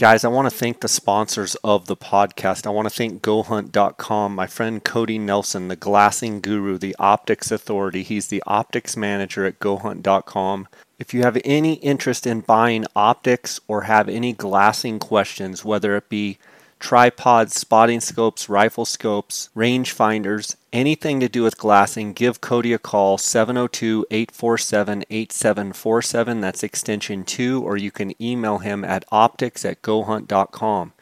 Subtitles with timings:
[0.00, 2.66] Guys, I want to thank the sponsors of the podcast.
[2.66, 8.02] I want to thank GoHunt.com, my friend Cody Nelson, the glassing guru, the optics authority.
[8.02, 10.68] He's the optics manager at GoHunt.com.
[10.98, 16.08] If you have any interest in buying optics or have any glassing questions, whether it
[16.08, 16.38] be
[16.80, 22.78] tripods, spotting scopes, rifle scopes, range finders, anything to do with glassing, give Cody a
[22.78, 26.40] call 702 847 8747.
[26.40, 30.92] That's extension 2, or you can email him at optics at gohunt.com.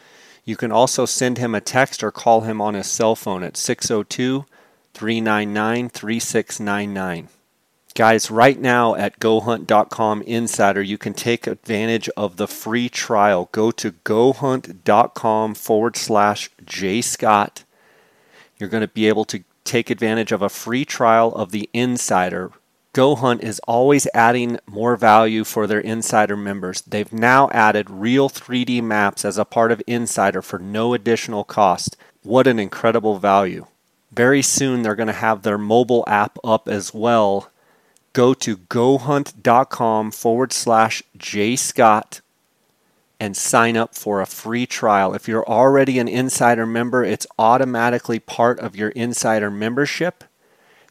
[0.44, 3.56] You can also send him a text or call him on his cell phone at
[3.56, 4.44] 602
[4.94, 7.28] 399 3699.
[7.98, 13.48] Guys, right now at GoHunt.com Insider, you can take advantage of the free trial.
[13.50, 17.64] Go to GoHunt.com forward slash JScott.
[18.56, 22.52] You're going to be able to take advantage of a free trial of the Insider.
[22.94, 26.82] GoHunt is always adding more value for their Insider members.
[26.82, 31.96] They've now added real 3D maps as a part of Insider for no additional cost.
[32.22, 33.66] What an incredible value!
[34.12, 37.50] Very soon, they're going to have their mobile app up as well
[38.18, 42.20] go to gohunt.com forward slash jscott
[43.20, 45.14] and sign up for a free trial.
[45.14, 50.24] If you're already an insider member, it's automatically part of your insider membership.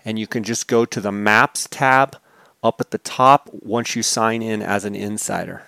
[0.06, 2.16] And you can just go to the Maps tab
[2.64, 5.64] up at the top once you sign in as an insider.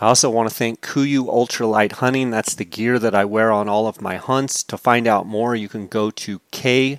[0.00, 2.30] I also want to thank KUIU Ultralight Hunting.
[2.30, 4.62] That's the gear that I wear on all of my hunts.
[4.64, 6.96] To find out more, you can go to kuiu.com,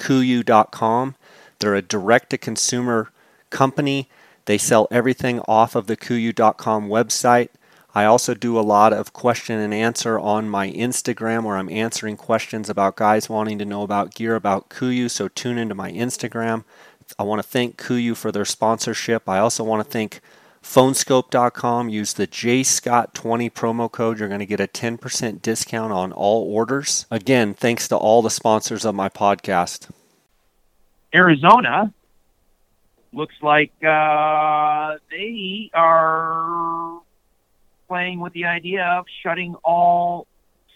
[0.00, 1.14] kuiu.com.
[1.58, 3.12] They're a direct to consumer
[3.50, 4.08] company.
[4.46, 7.50] They sell everything off of the kuiu.com website.
[7.94, 12.16] I also do a lot of question and answer on my Instagram where I'm answering
[12.16, 15.10] questions about guys wanting to know about gear about KUIU.
[15.10, 16.64] So tune into my Instagram.
[17.18, 19.28] I want to thank KUIU for their sponsorship.
[19.28, 20.20] I also want to thank
[20.62, 21.88] phoneskope.com.
[21.88, 24.18] Use the JScott20 promo code.
[24.18, 27.06] You're going to get a 10% discount on all orders.
[27.10, 29.90] Again, thanks to all the sponsors of my podcast.
[31.14, 31.92] Arizona
[33.12, 37.00] looks like uh, they are
[37.88, 40.26] playing with the idea of shutting all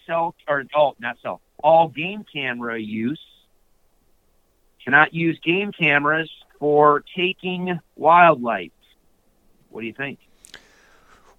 [0.07, 3.21] cell or oh not cell all game camera use
[4.85, 8.71] cannot use game cameras for taking wildlife.
[9.75, 10.21] What do you think?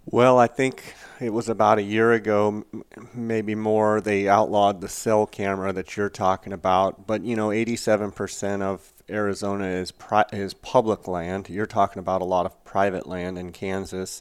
[0.06, 2.66] Well, I think it was about a year ago,
[3.14, 7.08] maybe more, they outlawed the cell camera that you're talking about.
[7.08, 11.50] But, you know, 87% of Arizona is, pri- is public land.
[11.50, 14.20] You're talking about a lot of private land in Kansas.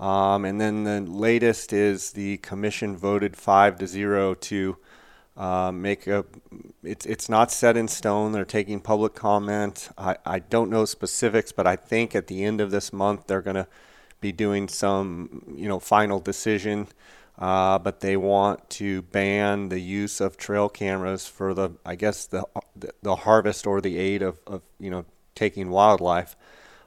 [0.00, 4.76] Um, and then the latest is the commission voted 5 to 0 to
[5.36, 6.24] uh, make a
[6.82, 11.50] it's it's not set in stone they're taking public comment I, I don't know specifics
[11.50, 13.66] but i think at the end of this month they're going to
[14.24, 16.88] be doing some, you know, final decision.
[17.38, 22.26] Uh, but they want to ban the use of trail cameras for the, I guess,
[22.26, 22.44] the
[23.02, 26.36] the harvest or the aid of, of you know taking wildlife.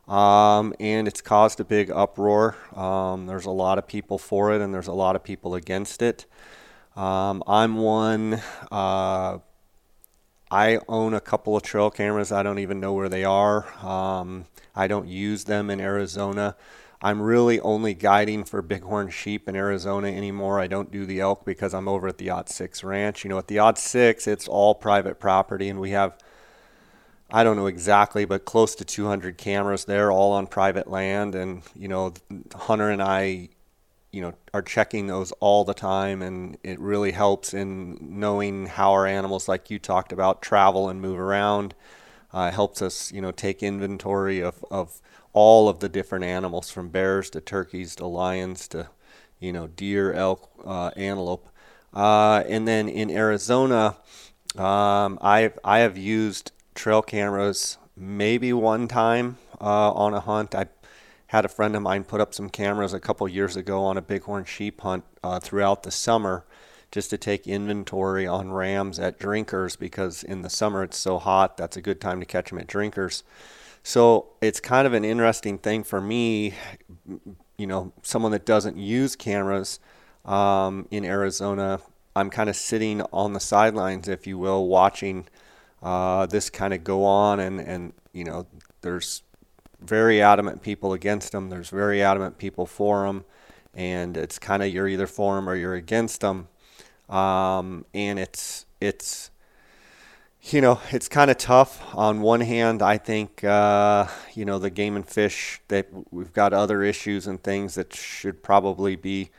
[0.07, 2.56] Um, and it's caused a big uproar.
[2.74, 6.02] Um, there's a lot of people for it, and there's a lot of people against
[6.02, 6.25] it.
[6.97, 8.41] Um, I'm one.
[8.72, 9.38] Uh,
[10.50, 12.31] I own a couple of trail cameras.
[12.31, 13.68] I don't even know where they are.
[13.85, 16.56] Um, I don't use them in Arizona.
[17.00, 20.59] I'm really only guiding for bighorn sheep in Arizona anymore.
[20.59, 23.24] I don't do the elk because I'm over at the Odd Six Ranch.
[23.24, 26.18] You know, at the Odd Six, it's all private property, and we have,
[27.30, 31.36] I don't know exactly, but close to 200 cameras there, all on private land.
[31.36, 32.16] And, you know,
[32.56, 33.50] Hunter and I,
[34.12, 38.91] you know, are checking those all the time, and it really helps in knowing how
[38.91, 41.75] our animals, like you talked about, travel and move around.
[42.34, 45.01] Uh, helps us, you know, take inventory of, of
[45.38, 48.90] all of the different animals from bears to turkeys to lions to
[49.40, 51.47] you know deer elk uh, antelope
[51.94, 53.95] uh, and then in arizona
[54.56, 60.66] um, I've, i have used trail cameras maybe one time uh, on a hunt i
[61.28, 64.01] had a friend of mine put up some cameras a couple years ago on a
[64.01, 66.46] bighorn sheep hunt uh, throughout the summer
[66.92, 71.57] just to take inventory on rams at drinkers because in the summer it's so hot
[71.57, 73.24] that's a good time to catch them at drinkers
[73.88, 76.54] so it's kind of an interesting thing for me,
[77.57, 79.80] you know, someone that doesn't use cameras
[80.25, 81.80] um, in Arizona.
[82.13, 85.25] I'm kind of sitting on the sidelines, if you will, watching
[85.81, 88.46] uh, this kind of go on, and and you know,
[88.81, 89.24] there's
[89.79, 91.50] very adamant people against them.
[91.50, 93.25] There's very adamant people for them,
[93.74, 96.47] and it's kind of you're either for them or you're against them,
[97.09, 99.31] um, and it's it's
[100.53, 101.83] you know, it's kind of tough.
[101.94, 106.53] On one hand, I think, uh, you know, the game and fish that we've got
[106.53, 109.29] other issues and things that should probably be,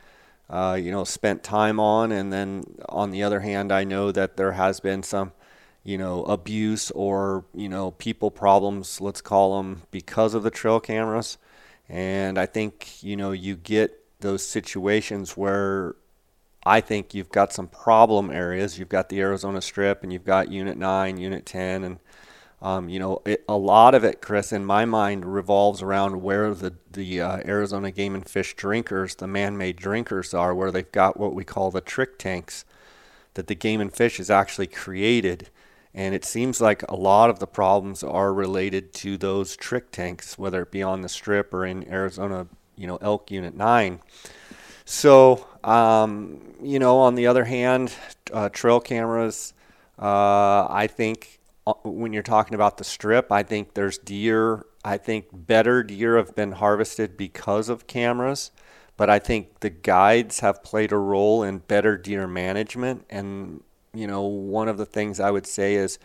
[0.49, 2.11] uh, you know, spent time on.
[2.11, 5.31] And then on the other hand, I know that there has been some,
[5.89, 10.79] you know, abuse or, you know, people problems, let's call them, because of the trail
[10.79, 11.39] cameras.
[11.89, 15.95] And I think, you know, you get those situations where
[16.63, 18.77] I think you've got some problem areas.
[18.77, 21.99] You've got the Arizona Strip, and you've got Unit Nine, Unit Ten, and
[22.61, 26.53] um, you know it, a lot of it, Chris, in my mind, revolves around where
[26.53, 31.17] the the uh, Arizona Game and Fish drinkers, the man-made drinkers, are, where they've got
[31.17, 32.65] what we call the trick tanks
[33.35, 35.49] that the Game and Fish has actually created.
[35.93, 40.37] And it seems like a lot of the problems are related to those trick tanks,
[40.37, 43.99] whether it be on the strip or in Arizona, you know, Elk Unit 9.
[44.85, 47.93] So, um, you know, on the other hand,
[48.31, 49.53] uh, trail cameras,
[49.97, 54.65] uh, I think uh, when you're talking about the strip, I think there's deer.
[54.83, 58.51] I think better deer have been harvested because of cameras,
[58.95, 63.05] but I think the guides have played a role in better deer management.
[63.09, 63.61] And,
[63.93, 65.99] you know, one of the things I would say is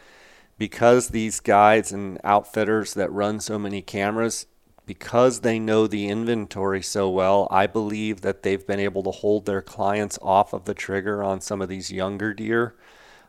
[0.58, 4.46] because these guides and outfitters that run so many cameras,
[4.86, 9.46] because they know the inventory so well, I believe that they've been able to hold
[9.46, 12.74] their clients off of the trigger on some of these younger deer,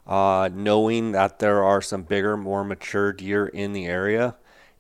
[0.06, 4.36] uh, knowing that there are some bigger, more mature deer in the area.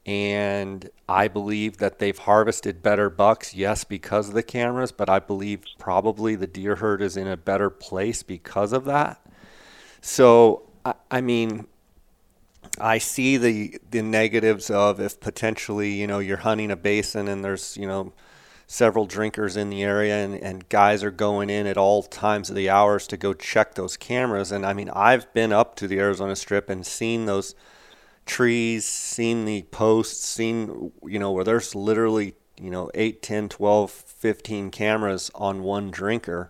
[0.06, 5.18] And I believe that they've harvested better bucks, yes, because of the cameras, but I
[5.18, 9.19] believe probably the deer herd is in a better place because of that.
[10.02, 11.68] So, I, I mean,
[12.80, 17.44] I see the the negatives of if potentially you know you're hunting a basin and
[17.44, 18.14] there's you know
[18.68, 22.56] several drinkers in the area and, and guys are going in at all times of
[22.56, 24.52] the hours to go check those cameras.
[24.52, 27.56] And I mean I've been up to the Arizona Strip and seen those
[28.26, 33.92] trees seen the posts seen you know where there's literally you know 8 10 12
[33.92, 36.50] 15 cameras on one drinker.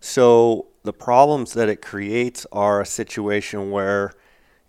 [0.00, 4.12] So the problems that it creates are a situation where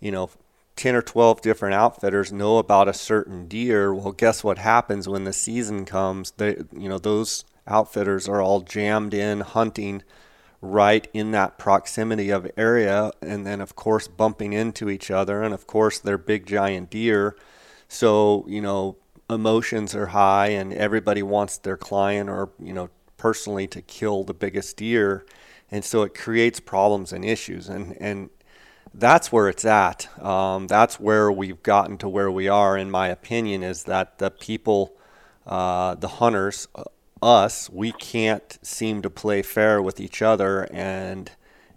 [0.00, 0.28] you know
[0.76, 3.94] 10 or 12 different outfitters know about a certain deer.
[3.94, 6.32] Well guess what happens when the season comes?
[6.32, 10.02] They you know those outfitters are all jammed in hunting
[10.60, 15.54] right in that proximity of area and then of course bumping into each other and
[15.54, 17.36] of course they're big giant deer.
[17.88, 18.96] So you know
[19.30, 24.34] emotions are high and everybody wants their client or you know personally to kill the
[24.34, 25.24] biggest deer
[25.70, 28.30] and so it creates problems and issues and and
[28.94, 30.08] that's where it's at.
[30.22, 34.30] Um, that's where we've gotten to where we are, in my opinion, is that the
[34.30, 34.94] people,
[35.46, 36.84] uh, the hunters, uh,
[37.22, 41.32] us, we can't seem to play fair with each other, and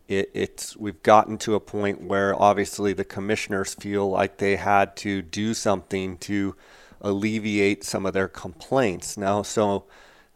[0.08, 4.96] it, it's we've gotten to a point where obviously the commissioners feel like they had
[4.98, 6.56] to do something to
[7.02, 9.18] alleviate some of their complaints.
[9.18, 9.86] Now, so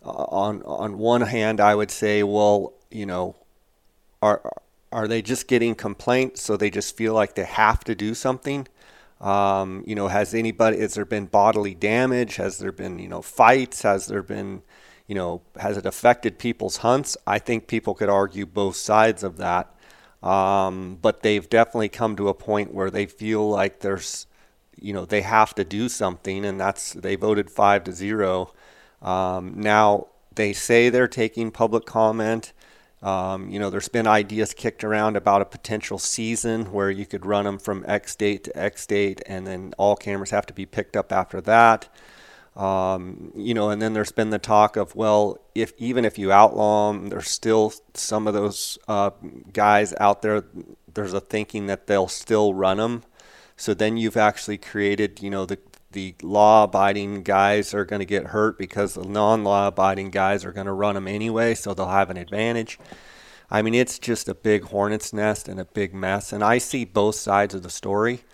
[0.04, 3.36] uh, on on one hand, I would say, well, you know,
[4.22, 4.42] are
[4.92, 8.68] are they just getting complaints so they just feel like they have to do something?
[9.20, 12.38] Um, you know, has anybody, has there been bodily damage?
[12.38, 13.82] Has there been, you know, fights?
[13.82, 14.62] Has there been,
[15.08, 17.18] you know, has it affected people's hunts?
[17.28, 19.76] I think people could argue both sides of that.
[20.24, 24.28] Um, but they've definitely come to a point where they feel like there's,
[24.80, 28.54] you know, they have to do something, and that's they voted five to zero.
[29.02, 32.54] Um, now they say they're taking public comment.
[33.02, 37.25] Um, you know, there's been ideas kicked around about a potential season where you could
[37.25, 40.66] run them from X date to X date, and then all cameras have to be
[40.66, 41.90] picked up after that.
[42.56, 46.32] Um, you know, and then there's been the talk of, well, if even if you
[46.32, 49.12] outlaw them, there's still some of those uh,
[49.52, 50.46] guys out there.
[50.92, 53.04] There's a thinking that they'll still run them.
[53.58, 55.60] So then you've actually created, you know, the
[55.96, 60.74] the law-abiding guys are going to get hurt because the non-law-abiding guys are going to
[60.74, 62.78] run them anyway, so they'll have an advantage.
[63.50, 66.84] I mean, it's just a big hornet's nest and a big mess, and I see
[66.84, 68.25] both sides of the story.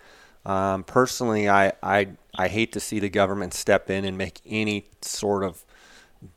[0.46, 4.90] Um, personally, I, I I hate to see the government step in and make any
[5.02, 5.64] sort of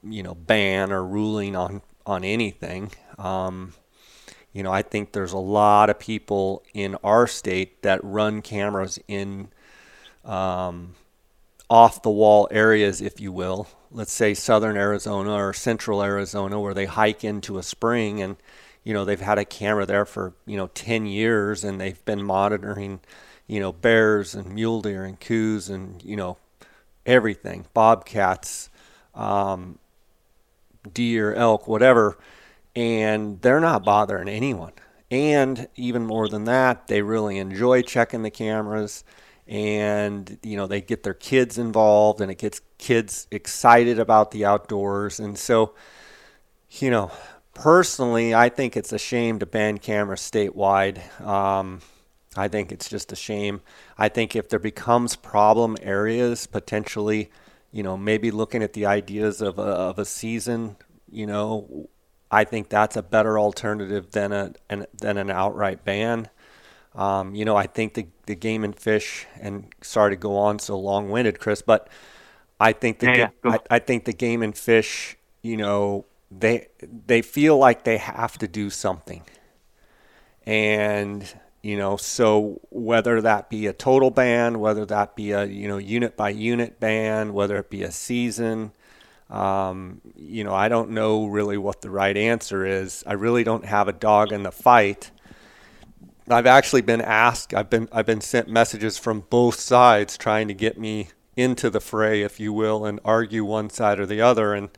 [0.02, 2.92] you know ban or ruling on on anything.
[3.16, 3.72] Um,
[4.52, 8.98] you know, I think there's a lot of people in our state that run cameras
[9.08, 9.48] in
[10.24, 10.94] um,
[11.70, 13.68] off the wall areas, if you will.
[13.90, 18.36] Let's say southern Arizona or central Arizona, where they hike into a spring and
[18.82, 22.22] you know they've had a camera there for you know 10 years and they've been
[22.22, 23.00] monitoring
[23.46, 26.36] you know bears and mule deer and Coues and you know
[27.06, 28.68] everything bobcats
[29.14, 29.78] um,
[30.92, 32.18] deer elk whatever.
[32.76, 34.72] And they're not bothering anyone.
[35.10, 39.04] And even more than that, they really enjoy checking the cameras
[39.46, 44.44] and you know they get their kids involved and it gets kids excited about the
[44.44, 45.20] outdoors.
[45.20, 45.74] And so
[46.70, 47.10] you know
[47.54, 50.98] personally i think it's a shame to ban cameras statewide.
[51.20, 51.80] Um,
[52.36, 53.60] i think it's just a shame.
[53.96, 57.30] I think if there becomes problem areas potentially
[57.74, 60.76] you know maybe looking at the ideas of a, of a season
[61.10, 61.88] you know
[62.30, 66.28] i think that's a better alternative than a an, than an outright ban
[66.94, 70.58] um, you know, I think the, the game and fish, and sorry to go on
[70.58, 71.88] so long winded, Chris, but
[72.60, 73.50] I think the yeah, yeah.
[73.52, 76.68] I, I, think the game and fish, you know, they
[77.06, 79.24] they feel like they have to do something,
[80.46, 85.66] and you know, so whether that be a total ban, whether that be a you
[85.66, 88.70] know unit by unit ban, whether it be a season.
[89.30, 93.02] Um, you know, I don't know really what the right answer is.
[93.04, 95.10] I really don't have a dog in the fight
[96.28, 97.52] I've actually been asked.
[97.52, 101.80] I've been I've been sent messages from both sides trying to get me into the
[101.80, 104.54] fray, if you will, and argue one side or the other.
[104.54, 104.70] And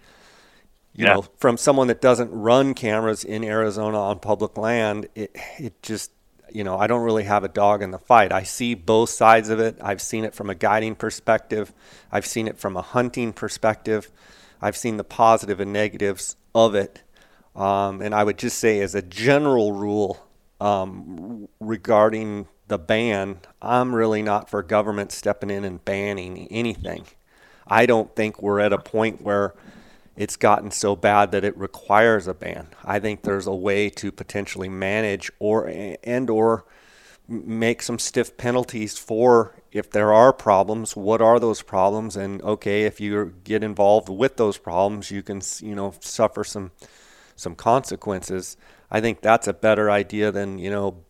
[0.93, 1.15] you yeah.
[1.15, 6.11] know, from someone that doesn't run cameras in Arizona on public land, it it just
[6.51, 8.33] you know I don't really have a dog in the fight.
[8.33, 9.77] I see both sides of it.
[9.81, 11.73] I've seen it from a guiding perspective.
[12.11, 14.11] I've seen it from a hunting perspective.
[14.61, 17.03] I've seen the positive and negatives of it.
[17.55, 20.26] Um, and I would just say, as a general rule,
[20.61, 27.05] um, regarding the ban, I'm really not for government stepping in and banning anything.
[27.67, 29.55] I don't think we're at a point where
[30.17, 32.69] it's gotten so bad that it requires a ban.
[32.85, 35.69] I think there's a way to potentially manage or
[36.03, 36.65] and or
[37.29, 40.97] make some stiff penalties for if there are problems.
[40.97, 42.17] What are those problems?
[42.17, 46.71] And okay, if you get involved with those problems, you can you know suffer some
[47.35, 48.57] some consequences.
[48.91, 51.03] I think that's a better idea than you know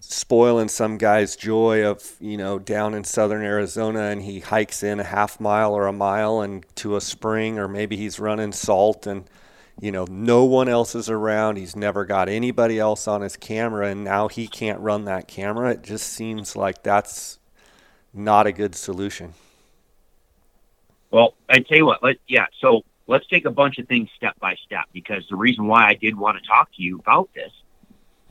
[0.00, 5.00] spoiling some guy's joy of you know down in southern Arizona and he hikes in
[5.00, 9.06] a half mile or a mile and to a spring or maybe he's running salt
[9.06, 9.28] and
[9.80, 11.56] you know no one else is around.
[11.56, 15.72] He's never got anybody else on his camera and now he can't run that camera.
[15.72, 17.38] It just seems like that's
[18.14, 19.34] not a good solution.
[21.10, 24.38] Well i tell you what let yeah so let's take a bunch of things step
[24.40, 27.52] by step because the reason why I did want to talk to you about this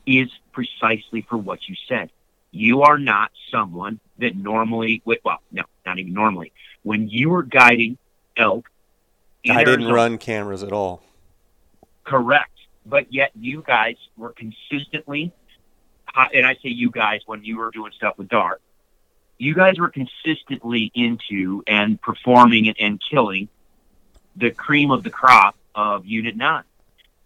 [0.06, 2.10] is precisely for what you said.
[2.52, 6.52] You are not someone that normally, well, no, not even normally.
[6.82, 7.98] When you were guiding
[8.36, 8.70] elk,
[9.48, 11.02] I didn't Arizona, run cameras at all.
[12.04, 12.52] Correct,
[12.84, 15.32] but yet you guys were consistently,
[16.32, 18.62] and I say you guys when you were doing stuff with Dart,
[19.38, 23.48] you guys were consistently into and performing and, and killing
[24.36, 26.62] the cream of the crop of Unit 9.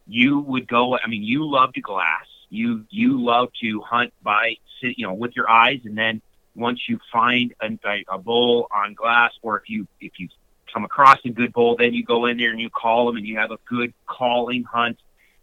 [0.07, 2.27] You would go, I mean, you love to glass.
[2.49, 5.81] You, you love to hunt by, you know, with your eyes.
[5.85, 6.21] And then
[6.55, 10.29] once you find a, a bull on glass, or if you, if you
[10.73, 13.27] come across a good bull, then you go in there and you call them and
[13.27, 14.99] you have a good calling hunt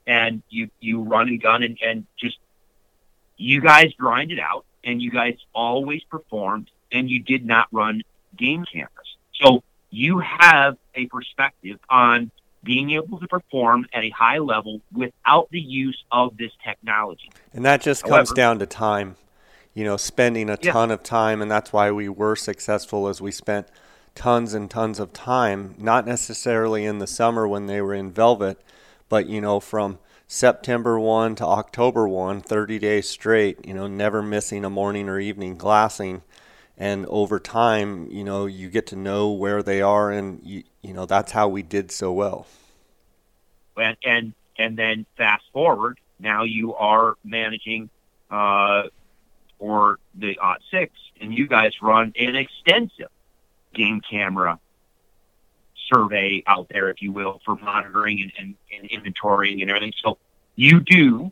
[0.06, 2.38] and you, you run and gun and, and just,
[3.38, 8.02] you guys grind it out and you guys always performed and you did not run
[8.36, 9.16] game cameras.
[9.34, 12.32] So you have a perspective on
[12.63, 17.32] being able to perform at a high level without the use of this technology.
[17.53, 19.15] And that just However, comes down to time.
[19.74, 20.72] You know, spending a yeah.
[20.72, 23.67] ton of time, and that's why we were successful as we spent
[24.15, 28.60] tons and tons of time, not necessarily in the summer when they were in velvet,
[29.08, 34.24] but, you know, from September 1 to October 1, 30 days straight, you know, never
[34.24, 36.24] missing a morning or evening glassing
[36.77, 40.93] and over time, you know, you get to know where they are, and you, you
[40.93, 42.46] know that's how we did so well.
[43.75, 47.89] And and and then fast forward, now you are managing
[48.29, 48.84] uh,
[49.60, 53.10] for the Odd Six, and you guys run an extensive
[53.74, 54.60] game camera
[55.91, 59.93] survey out there, if you will, for monitoring and, and, and inventorying and everything.
[60.03, 60.17] So
[60.55, 61.31] you do,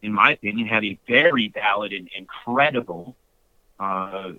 [0.00, 3.16] in my opinion, have a very valid and, and credible
[3.78, 4.32] uh,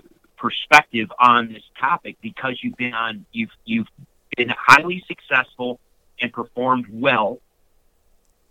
[0.44, 3.88] perspective on this topic because you've been on you've you've
[4.36, 5.80] been highly successful
[6.20, 7.40] and performed well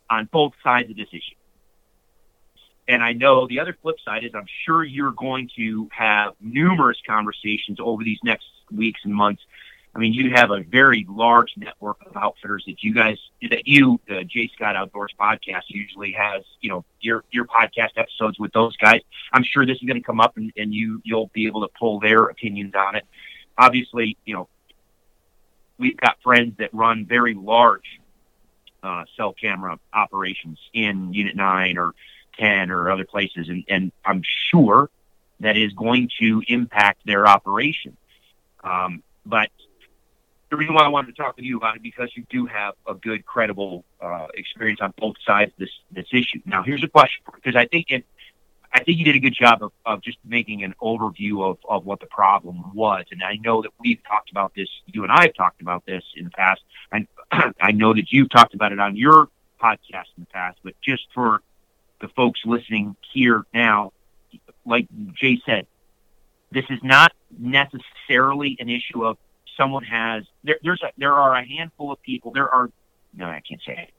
[0.08, 1.36] on both sides of this issue.
[2.88, 6.96] And I know the other flip side is I'm sure you're going to have numerous
[7.06, 9.42] conversations over these next weeks and months
[9.94, 14.00] I mean, you have a very large network of outfitters that you guys, that you,
[14.08, 18.74] the J Scott Outdoors podcast usually has, you know, your, your podcast episodes with those
[18.78, 19.00] guys.
[19.32, 21.68] I'm sure this is going to come up and, and you, you'll be able to
[21.78, 23.04] pull their opinions on it.
[23.58, 24.48] Obviously, you know,
[25.76, 28.00] we've got friends that run very large,
[28.82, 31.92] uh, cell camera operations in Unit 9 or,
[32.38, 33.48] 10 or other places.
[33.48, 34.90] And, and I'm sure
[35.40, 37.96] that is going to impact their operation.
[38.62, 39.50] Um, but
[40.52, 42.74] the reason why I wanted to talk with you about it because you do have
[42.86, 46.40] a good, credible uh, experience on both sides of this this issue.
[46.44, 48.04] Now, here's a question because I think it,
[48.70, 51.86] I think you did a good job of, of just making an overview of, of
[51.86, 53.06] what the problem was.
[53.10, 56.04] And I know that we've talked about this, you and I have talked about this
[56.16, 56.60] in the past.
[56.92, 57.08] And
[57.58, 59.28] I know that you've talked about it on your
[59.58, 61.40] podcast in the past, but just for
[62.02, 63.94] the folks listening here now,
[64.66, 65.66] like Jay said,
[66.50, 69.16] this is not necessarily an issue of
[69.56, 72.70] someone has there, there's a, there are a handful of people there are
[73.14, 73.90] no I can't say it.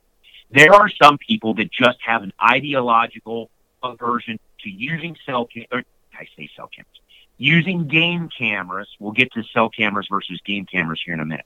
[0.52, 3.50] There are some people that just have an ideological
[3.82, 5.84] aversion to using cell cam or
[6.14, 7.00] I say cell cameras
[7.38, 8.88] using game cameras.
[9.00, 11.46] We'll get to cell cameras versus game cameras here in a minute.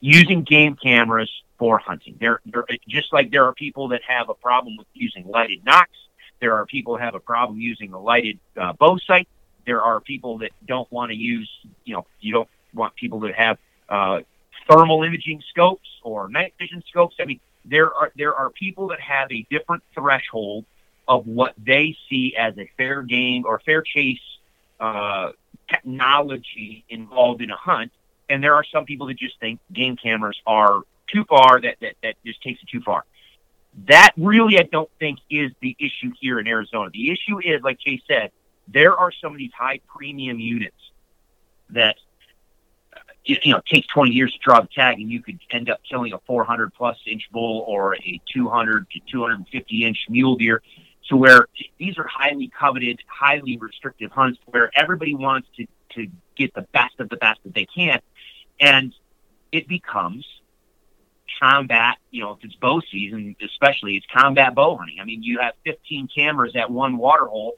[0.00, 2.16] Using game cameras for hunting.
[2.20, 5.98] There, there just like there are people that have a problem with using lighted nocks.
[6.40, 9.26] There are people that have a problem using a lighted uh, bow sight.
[9.64, 11.50] There are people that don't want to use,
[11.84, 13.58] you know, you don't want people to have
[13.88, 14.20] uh,
[14.68, 17.16] thermal imaging scopes or night vision scopes.
[17.20, 20.64] I mean, there are there are people that have a different threshold
[21.08, 24.20] of what they see as a fair game or fair chase
[24.80, 25.30] uh,
[25.68, 27.92] technology involved in a hunt,
[28.28, 30.82] and there are some people that just think game cameras are
[31.12, 31.60] too far.
[31.60, 33.04] That that that just takes it too far.
[33.88, 36.90] That really, I don't think, is the issue here in Arizona.
[36.90, 38.30] The issue is, like Jay said,
[38.66, 40.76] there are some of these high premium units
[41.70, 41.96] that
[43.26, 45.80] you know, it takes 20 years to draw the tag, and you could end up
[45.88, 50.62] killing a 400 plus inch bull or a 200 to 250 inch mule deer.
[51.08, 51.46] To where
[51.78, 56.98] these are highly coveted, highly restrictive hunts, where everybody wants to to get the best
[56.98, 58.00] of the best that they can,
[58.60, 58.92] and
[59.52, 60.26] it becomes
[61.40, 61.98] combat.
[62.10, 64.98] You know, if it's bow season, especially, it's combat bow hunting.
[65.00, 67.56] I mean, you have 15 cameras at one water hole,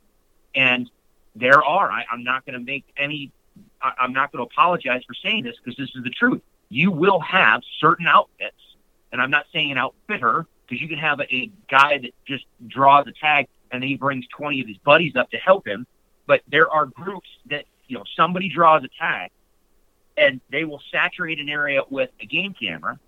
[0.54, 0.90] and
[1.34, 1.90] there are.
[1.90, 3.32] I, I'm not going to make any
[3.82, 6.42] I, I'm not going to apologize for saying this because this is the truth.
[6.68, 8.61] You will have certain outfits,
[9.12, 12.44] and I'm not saying an outfitter because you can have a, a guy that just
[12.66, 15.87] draws a tag and then he brings 20 of his buddies up to help him.
[16.26, 19.31] But there are groups that, you know, somebody draws a tag
[20.16, 22.98] and they will saturate an area with a game camera.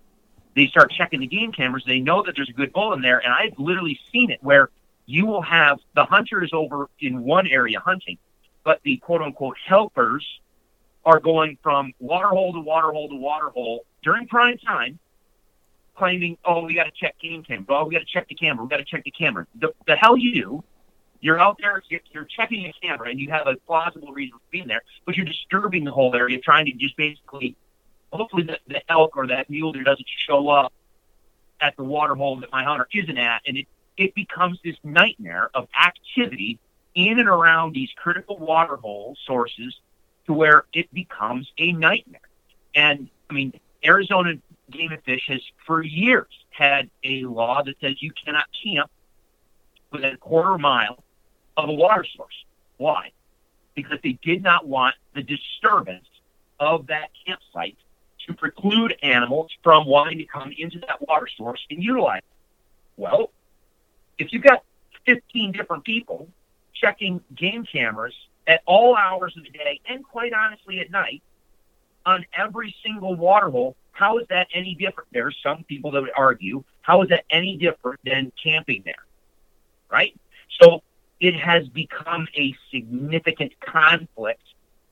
[0.55, 1.83] They start checking the game cameras.
[1.85, 3.19] They know that there's a good bull in there.
[3.19, 4.69] And I've literally seen it where
[5.05, 8.17] you will have the hunters over in one area hunting,
[8.63, 10.25] but the quote unquote helpers
[11.05, 14.99] are going from water hole to water hole to water hole during prime time,
[15.95, 17.65] claiming, "Oh, we got to check game camera.
[17.69, 18.63] Oh, we got to check the camera.
[18.63, 20.63] We got to check the camera." The, the hell you do?
[21.23, 24.67] You're out there, you're checking a camera, and you have a plausible reason for being
[24.67, 27.55] there, but you're disturbing the whole area, trying to just basically,
[28.11, 30.73] hopefully, the, the elk or that mule deer doesn't show up
[31.59, 35.51] at the water hole that my hunter isn't at, and it it becomes this nightmare
[35.53, 36.59] of activity
[36.95, 39.79] in and around these critical water hole sources
[40.31, 42.21] to where it becomes a nightmare.
[42.73, 43.53] And I mean,
[43.85, 44.35] Arizona
[44.69, 48.89] Game and Fish has for years had a law that says you cannot camp
[49.91, 51.03] within a quarter mile
[51.57, 52.45] of a water source.
[52.77, 53.11] Why?
[53.75, 56.07] Because they did not want the disturbance
[56.59, 57.77] of that campsite
[58.27, 62.23] to preclude animals from wanting to come into that water source and utilize it.
[62.95, 63.31] Well,
[64.17, 64.63] if you've got
[65.05, 66.29] 15 different people
[66.73, 68.13] checking game cameras
[68.47, 71.21] at all hours of the day and quite honestly at night
[72.05, 75.09] on every single water hole, how is that any different?
[75.11, 79.05] There are some people that would argue, how is that any different than camping there?
[79.91, 80.17] Right?
[80.59, 80.81] So
[81.19, 84.43] it has become a significant conflict,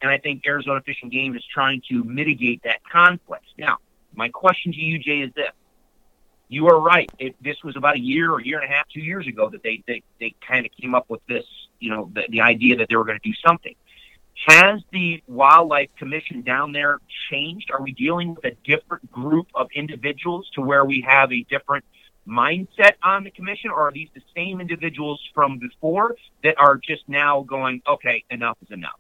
[0.02, 3.46] and I think Arizona Fish and Game is trying to mitigate that conflict.
[3.58, 3.78] Now,
[4.14, 5.50] my question to you, Jay, is this
[6.50, 7.12] you are right.
[7.20, 9.50] It, this was about a year or a year and a half, two years ago
[9.50, 11.46] that they they, they kind of came up with this,
[11.80, 13.76] you know, the, the idea that they were going to do something.
[14.48, 17.72] Has the wildlife commission down there changed?
[17.72, 21.84] Are we dealing with a different group of individuals to where we have a different
[22.28, 27.04] mindset on the commission, or are these the same individuals from before that are just
[27.08, 29.00] now going, okay, enough is enough?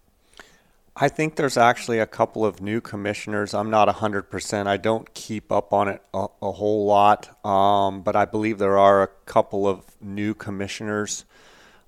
[1.01, 3.53] I think there's actually a couple of new commissioners.
[3.53, 4.67] I'm not 100%.
[4.67, 8.77] I don't keep up on it a, a whole lot, um, but I believe there
[8.77, 11.23] are a couple of new commissioners.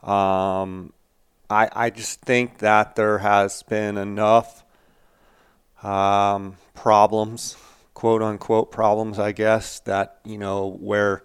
[0.03, 0.93] Um,
[1.49, 4.63] I, I just think that there has been enough
[5.83, 7.57] um, problems,
[7.93, 11.23] quote unquote problems, I guess, that, you know, where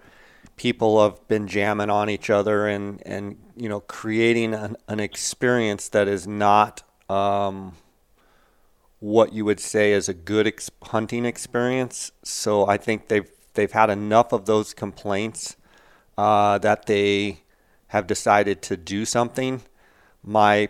[0.56, 5.88] people have been jamming on each other and, and you know, creating an, an experience
[5.90, 7.74] that is not um,
[9.00, 12.12] what you would say is a good ex- hunting experience.
[12.22, 15.56] So I think they've they've had enough of those complaints
[16.18, 17.42] uh, that they
[17.88, 19.62] have decided to do something,
[20.22, 20.68] my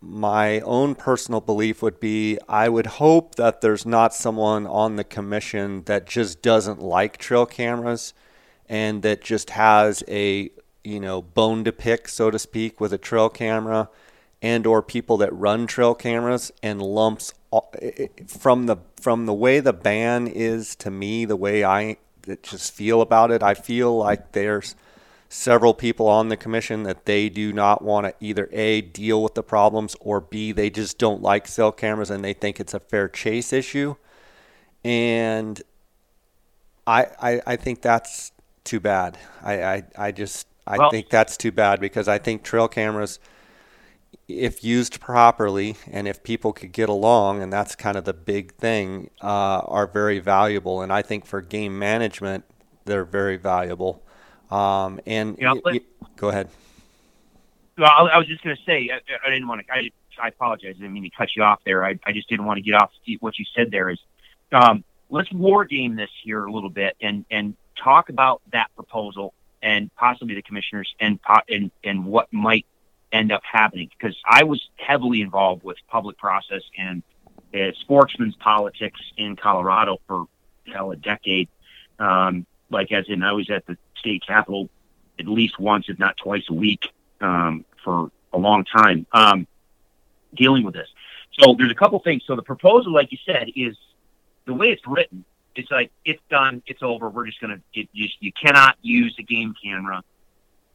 [0.00, 5.04] my own personal belief would be I would hope that there's not someone on the
[5.04, 8.14] commission that just doesn't like trail cameras
[8.66, 10.50] and that just has a
[10.82, 13.90] you know bone to pick so to speak with a trail camera
[14.40, 17.34] and or people that run trail cameras and lumps
[18.26, 21.98] from the from the way the ban is to me the way I
[22.42, 24.74] just feel about it I feel like there's
[25.32, 29.34] several people on the commission that they do not want to either A, deal with
[29.34, 32.80] the problems, or B, they just don't like cell cameras and they think it's a
[32.80, 33.94] fair chase issue.
[34.84, 35.62] And
[36.84, 38.32] I, I, I think that's
[38.64, 39.18] too bad.
[39.40, 43.20] I, I, I just, I well, think that's too bad because I think trail cameras,
[44.26, 48.54] if used properly and if people could get along, and that's kind of the big
[48.54, 50.82] thing, uh, are very valuable.
[50.82, 52.44] And I think for game management,
[52.84, 54.02] they're very valuable.
[54.50, 55.60] Um, and you know,
[56.16, 56.48] go ahead.
[57.78, 59.72] Well, I was just going to say, I, I, didn't want to.
[59.72, 60.74] I, I apologize.
[60.76, 61.84] I didn't mean to cut you off there.
[61.84, 63.70] I, I just didn't want to get off what you said.
[63.70, 63.98] There is,
[64.52, 69.34] um, let's war game this here a little bit and and talk about that proposal
[69.62, 72.66] and possibly the commissioners and and and what might
[73.12, 77.02] end up happening because I was heavily involved with public process and
[77.54, 80.26] uh, sportsman's politics in Colorado for
[80.72, 81.48] hell a decade.
[81.98, 84.68] Um, like as in I was at the state capitol
[85.18, 86.88] at least once, if not twice a week,
[87.20, 89.46] um, for a long time, um,
[90.34, 90.88] dealing with this.
[91.38, 92.22] So there's a couple things.
[92.26, 93.76] So the proposal, like you said, is
[94.46, 95.24] the way it's written.
[95.54, 97.08] It's like it's done, it's over.
[97.08, 97.60] We're just gonna.
[97.74, 100.02] It, you, you cannot use a game camera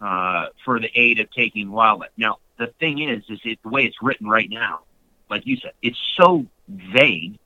[0.01, 2.11] uh, for the aid of taking wildlife.
[2.17, 4.81] Now the thing is, is it the way it's written right now?
[5.29, 7.39] Like you said, it's so vague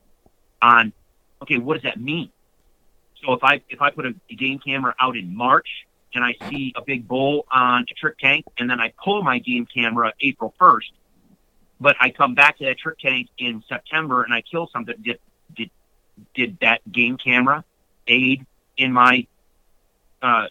[0.62, 0.92] on.
[1.42, 2.30] Okay, what does that mean?
[3.24, 6.74] So if I if I put a game camera out in March and I see
[6.76, 10.54] a big bull on a trick tank, and then I pull my game camera April
[10.58, 10.92] first,
[11.80, 15.20] but I come back to that trick tank in September and I kill something, did
[15.56, 15.70] did
[16.34, 17.64] did that game camera
[18.08, 18.46] aid
[18.78, 19.28] in my
[20.22, 20.48] uh,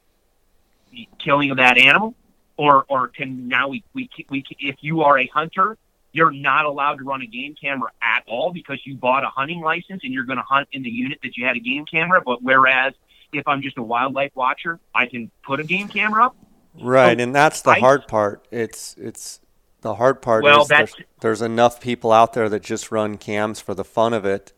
[1.18, 2.14] killing of that animal,
[2.56, 5.76] or or can now we we we if you are a hunter
[6.12, 9.60] you're not allowed to run a game camera at all because you bought a hunting
[9.60, 12.22] license and you're going to hunt in the unit that you had a game camera.
[12.24, 12.94] But whereas
[13.32, 16.36] if I'm just a wildlife watcher, I can put a game camera up.
[16.80, 18.46] Right, so and that's the I, hard part.
[18.50, 19.40] It's it's
[19.80, 23.60] the hard part well, is there's, there's, enough people out there that just run cams
[23.60, 24.52] for the fun of it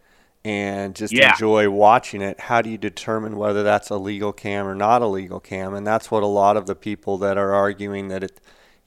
[0.45, 1.33] and just yeah.
[1.33, 2.41] enjoy watching it.
[2.41, 5.75] How do you determine whether that's a legal cam or not a legal cam?
[5.75, 8.41] And that's what a lot of the people that are arguing that it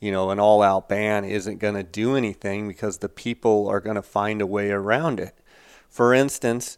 [0.04, 3.80] you know, an all out ban isn't going to do anything because the people are
[3.80, 5.34] going to find a way around it.
[5.88, 6.78] For instance,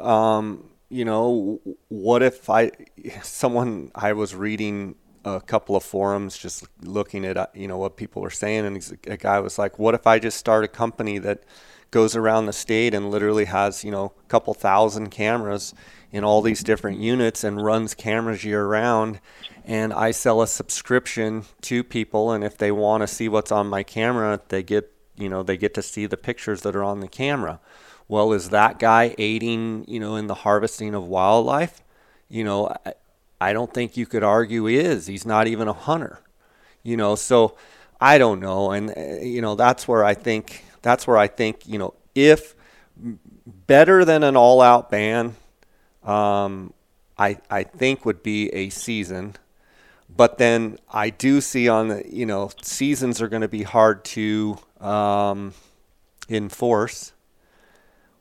[0.00, 2.72] um, you know, what if I,
[3.22, 7.96] someone, I was reading a couple of forums just looking at, uh, you know, what
[7.96, 11.18] people were saying, and a guy was like, what if I just start a company
[11.18, 11.44] that
[11.90, 15.74] goes around the state and literally has, you know, a couple thousand cameras
[16.14, 19.20] in all these different units and runs cameras year round
[19.64, 23.66] and I sell a subscription to people and if they want to see what's on
[23.66, 27.00] my camera they get you know they get to see the pictures that are on
[27.00, 27.58] the camera.
[28.06, 31.82] Well is that guy aiding you know in the harvesting of wildlife?
[32.28, 32.76] You know
[33.40, 35.06] I, don't think you could argue he is.
[35.06, 36.20] He's not even a hunter
[36.84, 37.56] you know so
[38.00, 38.70] I don't know.
[38.70, 42.54] And uh, you know that's where I think that's where I think you know if
[43.66, 45.34] better than an all out ban
[46.04, 46.72] um,
[47.18, 49.36] I, I think would be a season.
[50.14, 54.04] But then I do see on the, you know, seasons are going to be hard
[54.06, 55.54] to um,
[56.28, 57.12] enforce,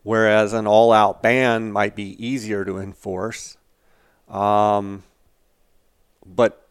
[0.01, 3.57] whereas an all out ban might be easier to enforce.
[4.33, 5.03] Um,
[6.25, 6.67] but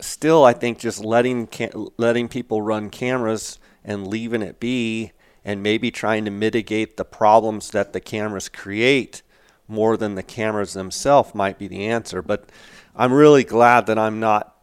[0.00, 1.48] still, I think just letting,
[1.96, 5.12] letting people run cameras and leaving it be
[5.44, 9.22] and maybe trying to mitigate the problems that the cameras create
[9.68, 12.22] more than the cameras themselves might be the answer.
[12.22, 12.48] But
[12.96, 14.56] I'm really glad that I'm not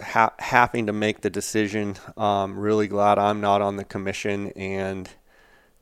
[0.00, 1.96] ha- having to make the decision.
[2.16, 5.08] Um, really glad I'm not on the commission, and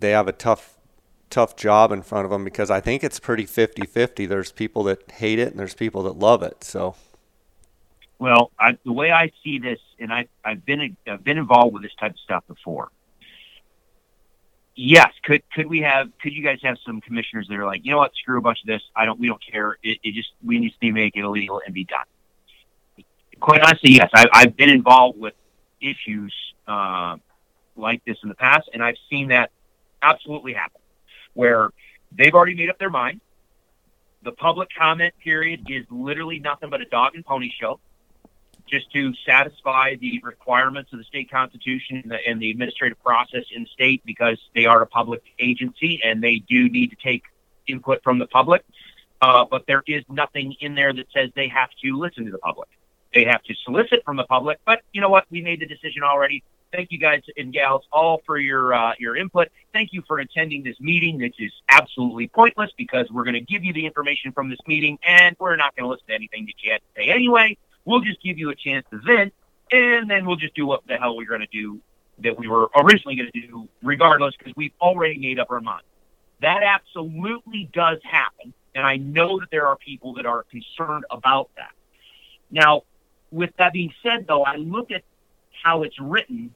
[0.01, 0.79] they have a tough,
[1.33, 4.29] tough job in front of them because I think it's pretty 50-50.
[4.29, 6.65] There's people that hate it, and there's people that love it.
[6.65, 6.95] So.
[8.19, 11.83] Well, I, the way I see this, and I, I've been I've been involved with
[11.83, 12.89] this type of stuff before.
[14.75, 17.91] Yes, could could we have could you guys have some commissioners that are like, you
[17.91, 18.83] know what, screw a bunch of this.
[18.95, 19.77] I don't we don't care.
[19.83, 22.05] It, it just we need to make it illegal and be done
[23.43, 25.35] quite honestly, yes, I, I've been involved with
[25.81, 26.35] issues
[26.67, 27.17] uh,
[27.77, 29.51] like this in the past, and I've seen that
[30.01, 30.81] absolutely happen,
[31.35, 31.71] where
[32.11, 33.21] they've already made up their mind.
[34.23, 37.81] The public comment period is literally nothing but a dog and pony show.
[38.69, 43.45] just to satisfy the requirements of the state constitution and the, and the administrative process
[43.55, 47.25] in state because they are a public agency and they do need to take
[47.67, 48.65] input from the public.
[49.21, 52.39] Uh, but there is nothing in there that says they have to listen to the
[52.39, 52.69] public.
[53.15, 54.59] They have to solicit from the public.
[54.65, 55.27] But you know what?
[55.31, 56.43] We made the decision already.
[56.73, 59.49] Thank you guys and gals all for your uh, your input.
[59.75, 63.63] Thank you for attending this meeting, which is absolutely pointless because we're going to give
[63.63, 66.55] you the information from this meeting, and we're not going to listen to anything that
[66.63, 67.59] you have to say anyway.
[67.85, 69.35] We'll just give you a chance to vent,
[69.71, 71.81] and then we'll just do what the hell we're going to do
[72.19, 75.83] that we were originally going to do, regardless, because we've already made up our mind.
[76.41, 81.51] That absolutely does happen, and I know that there are people that are concerned about
[81.57, 81.73] that.
[82.51, 82.83] Now,
[83.31, 85.03] with that being said, though, I look at
[85.63, 86.55] how it's written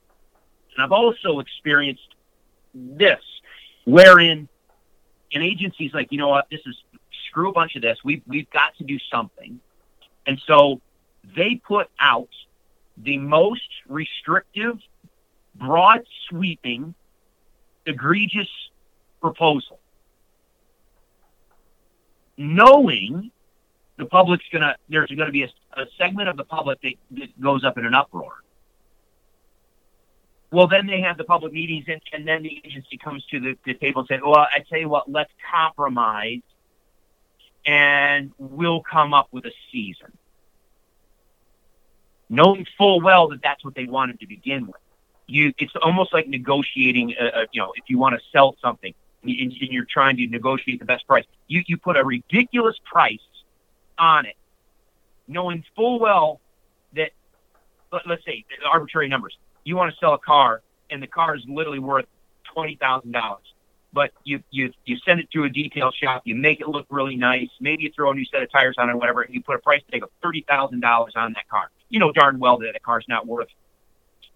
[0.77, 2.15] and I've also experienced
[2.75, 3.21] this,
[3.85, 4.49] wherein
[5.33, 6.77] an agency's like, you know what, this is
[7.29, 7.99] screw a bunch of this.
[8.05, 9.61] We've we've got to do something,
[10.27, 10.81] and so
[11.35, 12.29] they put out
[12.97, 14.79] the most restrictive,
[15.55, 16.95] broad sweeping,
[17.87, 18.49] egregious
[19.21, 19.79] proposal,
[22.37, 23.31] knowing
[23.97, 27.65] the public's gonna there's gonna be a, a segment of the public that, that goes
[27.65, 28.43] up in an uproar.
[30.57, 33.59] Well, then they have the public meetings, and, and then the agency comes to the,
[33.67, 36.41] the table and says, "Well, I tell you what, let's compromise,
[37.67, 40.17] and we'll come up with a season."
[42.31, 44.81] Knowing full well that that's what they wanted to begin with,
[45.27, 47.15] you it's almost like negotiating.
[47.21, 50.79] Uh, uh, you know, if you want to sell something and you're trying to negotiate
[50.79, 53.21] the best price, you you put a ridiculous price
[53.99, 54.37] on it,
[55.29, 56.41] knowing full well
[56.95, 57.11] that
[57.93, 59.37] let, let's say arbitrary numbers
[59.67, 62.07] you want to sell a car and the car is literally worth
[62.55, 63.43] twenty thousand dollars.
[63.93, 67.17] But you you you send it to a detail shop, you make it look really
[67.17, 69.43] nice, maybe you throw a new set of tires on it or whatever, and you
[69.43, 71.71] put a price tag of thirty thousand dollars on that car.
[71.89, 73.49] You know darn well that that car's not worth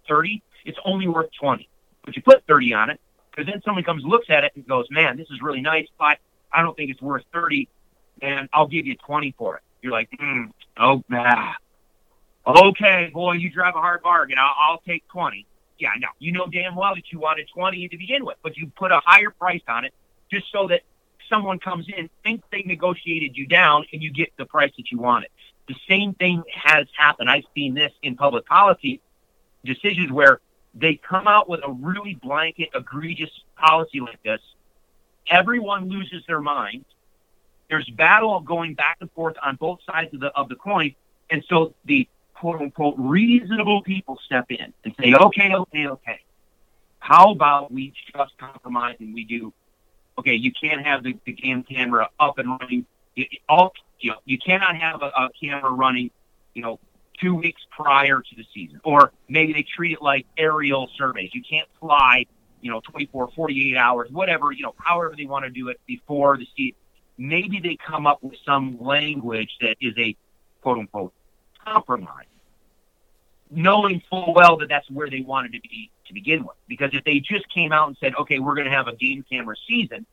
[0.08, 1.68] thirty; it's only worth twenty.
[2.04, 4.86] But you put thirty on it because then someone comes looks at it and goes,
[4.90, 6.18] "Man, this is really nice, but
[6.52, 7.68] I don't think it's worth thirty,
[8.20, 11.52] and I'll give you twenty for it." You're like, mm, "Oh, nah,
[12.46, 14.38] Okay, boy, you drive a hard bargain.
[14.38, 15.46] I'll, I'll take 20.
[15.78, 18.70] Yeah, no, you know damn well that you wanted 20 to begin with, but you
[18.76, 19.94] put a higher price on it
[20.30, 20.82] just so that
[21.28, 24.98] someone comes in, thinks they negotiated you down, and you get the price that you
[24.98, 25.30] wanted.
[25.68, 27.30] The same thing has happened.
[27.30, 29.00] I've seen this in public policy
[29.64, 30.40] decisions where
[30.74, 34.40] they come out with a really blanket, egregious policy like this.
[35.28, 36.84] Everyone loses their mind.
[37.68, 40.94] There's battle going back and forth on both sides of the of the coin,
[41.30, 42.08] and so the
[42.40, 46.20] quote unquote reasonable people step in and say, okay, okay, okay.
[46.98, 49.52] How about we just compromise and we do,
[50.18, 51.34] okay, you can't have the, the
[51.68, 52.86] camera up and running.
[53.14, 56.10] You, all, you know, you cannot have a, a camera running,
[56.54, 56.80] you know,
[57.20, 58.80] two weeks prior to the season.
[58.84, 61.30] Or maybe they treat it like aerial surveys.
[61.34, 62.24] You can't fly,
[62.62, 66.38] you know, 24, 48 hours, whatever, you know, however they want to do it before
[66.38, 66.76] the season.
[67.18, 70.16] Maybe they come up with some language that is a
[70.62, 71.12] quote unquote
[71.62, 72.29] compromise
[73.50, 76.56] knowing full well that that's where they wanted to be to begin with.
[76.68, 79.24] Because if they just came out and said, "Okay, we're going to have a game
[79.28, 80.06] camera season,"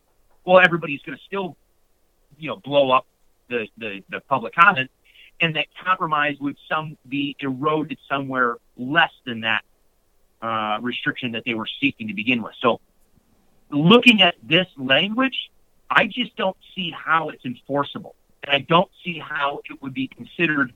[0.43, 1.58] well, everybody's going to still,
[2.38, 3.06] you know, blow up
[3.50, 4.89] the the, the public comment,
[5.39, 9.63] and that compromise would some be eroded somewhere less than that
[10.41, 12.54] uh, restriction that they were seeking to begin with.
[12.62, 12.80] So,
[13.69, 15.52] looking at this language,
[15.89, 20.08] I just don't see how it's enforceable, and I don't see how it would be
[20.08, 20.73] considered.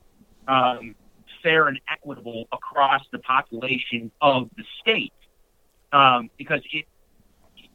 [0.47, 0.95] Um,
[1.43, 5.13] fair and equitable across the population of the state.
[5.91, 6.85] Um, because it,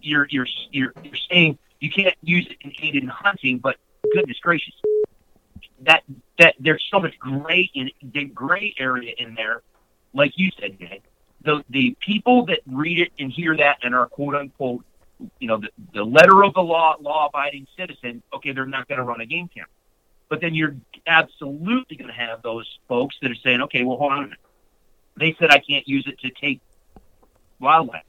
[0.00, 3.76] you're, you're, you're, you're saying you can't use it in aid in hunting, but
[4.14, 4.74] goodness gracious,
[5.80, 6.02] that,
[6.38, 9.62] that there's so much gray in the gray area in there.
[10.14, 11.02] Like you said, Jay,
[11.42, 14.84] the, the people that read it and hear that and are quote unquote,
[15.38, 18.98] you know, the, the letter of the law, law abiding citizen, okay, they're not going
[18.98, 19.68] to run a game camera.
[20.28, 24.12] But then you're absolutely going to have those folks that are saying, okay, well, hold
[24.12, 24.38] on a minute.
[25.18, 26.60] They said I can't use it to take
[27.60, 28.02] wildlife.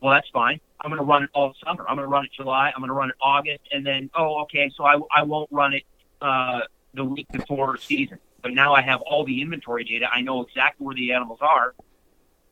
[0.00, 0.60] Well, that's fine.
[0.80, 1.84] I'm going to run it all summer.
[1.88, 2.72] I'm going to run it July.
[2.74, 3.62] I'm going to run it August.
[3.72, 5.82] And then, oh, okay, so I, I won't run it
[6.22, 6.60] uh,
[6.94, 8.18] the week before season.
[8.42, 10.08] But now I have all the inventory data.
[10.10, 11.74] I know exactly where the animals are.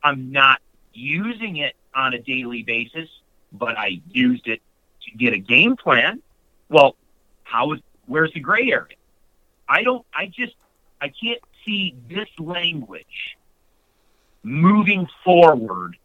[0.02, 0.61] I'm not
[0.92, 3.09] using it on a daily basis,
[3.52, 4.61] but I used it
[5.05, 6.22] to get a game plan.
[6.68, 6.96] Well,
[7.44, 8.95] how is where's the gray area?
[9.68, 10.55] I don't, I just,
[11.00, 13.37] I can't see this language
[14.42, 15.96] moving forward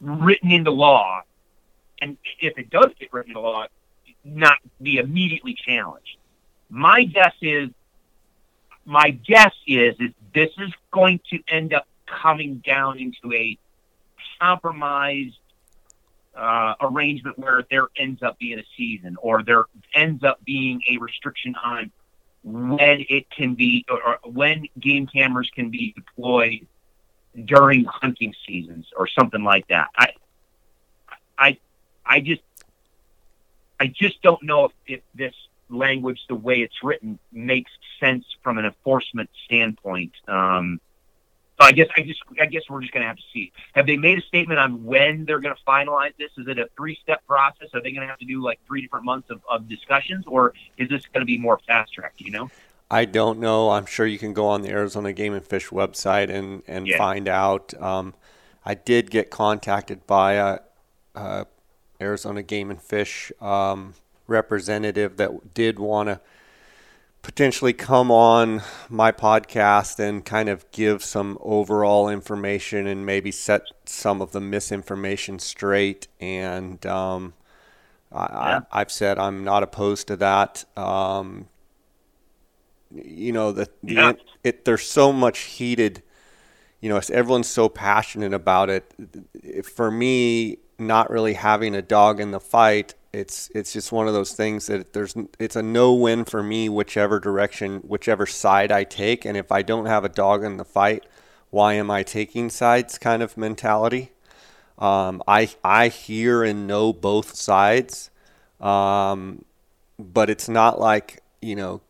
[0.00, 1.22] written into law.
[2.00, 3.66] And if it does get written into law,
[4.24, 6.16] not be immediately challenged.
[6.68, 7.70] My guess is
[8.84, 13.56] my guess is is this is going to end up coming down into a
[14.40, 15.38] compromised
[16.36, 20.98] uh, arrangement where there ends up being a season or there ends up being a
[20.98, 21.90] restriction on
[22.42, 26.66] when it can be or, when game cameras can be deployed
[27.44, 29.88] during hunting seasons or something like that.
[29.96, 30.08] I
[31.38, 31.58] I
[32.04, 32.42] I just
[33.80, 35.34] I just don't know if, if this
[35.68, 40.12] language, the way it's written, makes sense from an enforcement standpoint.
[40.28, 40.80] Um,
[41.62, 43.52] so I guess I just I guess we're just going to have to see.
[43.74, 46.30] Have they made a statement on when they're going to finalize this?
[46.36, 47.68] Is it a three step process?
[47.74, 50.54] Are they going to have to do like three different months of, of discussions, or
[50.78, 52.14] is this going to be more fast track?
[52.18, 52.50] You know.
[52.90, 53.70] I don't know.
[53.70, 56.98] I'm sure you can go on the Arizona Game and Fish website and and yeah.
[56.98, 57.72] find out.
[57.80, 58.14] Um,
[58.64, 60.58] I did get contacted by a,
[61.14, 61.46] a
[62.00, 63.94] Arizona Game and Fish um,
[64.26, 66.20] representative that did want to
[67.22, 73.62] potentially come on my podcast and kind of give some overall information and maybe set
[73.84, 76.08] some of the misinformation straight.
[76.20, 77.34] And um,
[78.10, 80.64] I, have said I'm not opposed to that.
[80.76, 81.48] Um,
[82.90, 84.10] you know, the, the yeah.
[84.10, 86.02] it, it, there's so much heated.
[86.80, 88.92] You know, everyone's so passionate about it.
[89.64, 94.14] For me, not really having a dog in the fight, it's it's just one of
[94.14, 98.84] those things that there's it's a no win for me whichever direction whichever side I
[98.84, 99.24] take.
[99.24, 101.04] And if I don't have a dog in the fight
[101.50, 104.12] why am I taking sides kind of mentality?
[104.78, 108.10] Um, I I hear and know both sides.
[108.58, 109.44] Um,
[109.98, 111.82] but it's not like you know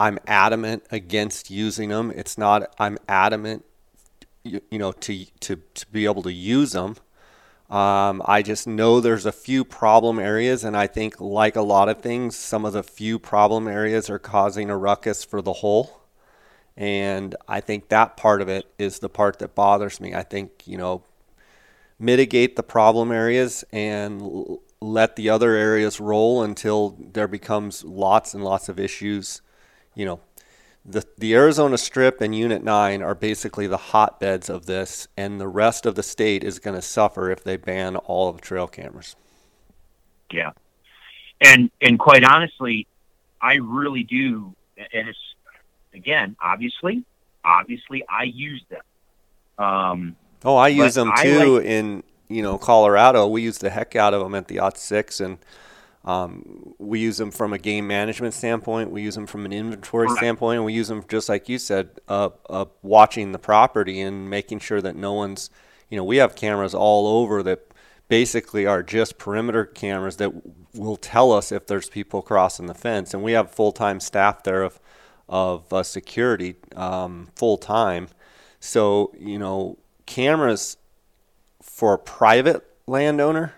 [0.00, 3.64] I'm adamant against using them it's not I'm adamant
[4.42, 6.96] you, you know to to to be able to use them
[7.70, 11.88] um, I just know there's a few problem areas, and I think, like a lot
[11.88, 16.00] of things, some of the few problem areas are causing a ruckus for the whole.
[16.76, 20.14] And I think that part of it is the part that bothers me.
[20.14, 21.02] I think, you know,
[21.98, 28.32] mitigate the problem areas and l- let the other areas roll until there becomes lots
[28.32, 29.42] and lots of issues,
[29.94, 30.20] you know,
[30.84, 35.48] the, the Arizona Strip and Unit 9 are basically the hotbeds of this, and the
[35.48, 38.66] rest of the state is going to suffer if they ban all of the trail
[38.66, 39.16] cameras.
[40.32, 40.52] Yeah.
[41.40, 42.86] And, and quite honestly,
[43.40, 45.18] I really do, and it's,
[45.94, 47.04] again, obviously,
[47.44, 49.64] obviously, I use them.
[49.64, 53.26] Um, oh, I use them too like, in, you know, Colorado.
[53.26, 55.38] We use the heck out of them at the Odd Six, and–
[56.08, 58.90] um, we use them from a game management standpoint.
[58.90, 60.56] We use them from an inventory standpoint.
[60.56, 64.60] And we use them just like you said, uh, uh, watching the property and making
[64.60, 65.50] sure that no one's.
[65.90, 67.72] You know, we have cameras all over that
[68.08, 70.32] basically are just perimeter cameras that
[70.74, 74.42] will tell us if there's people crossing the fence, and we have full time staff
[74.42, 74.80] there of
[75.28, 78.08] of uh, security um, full time.
[78.60, 80.78] So you know, cameras
[81.60, 83.52] for a private landowner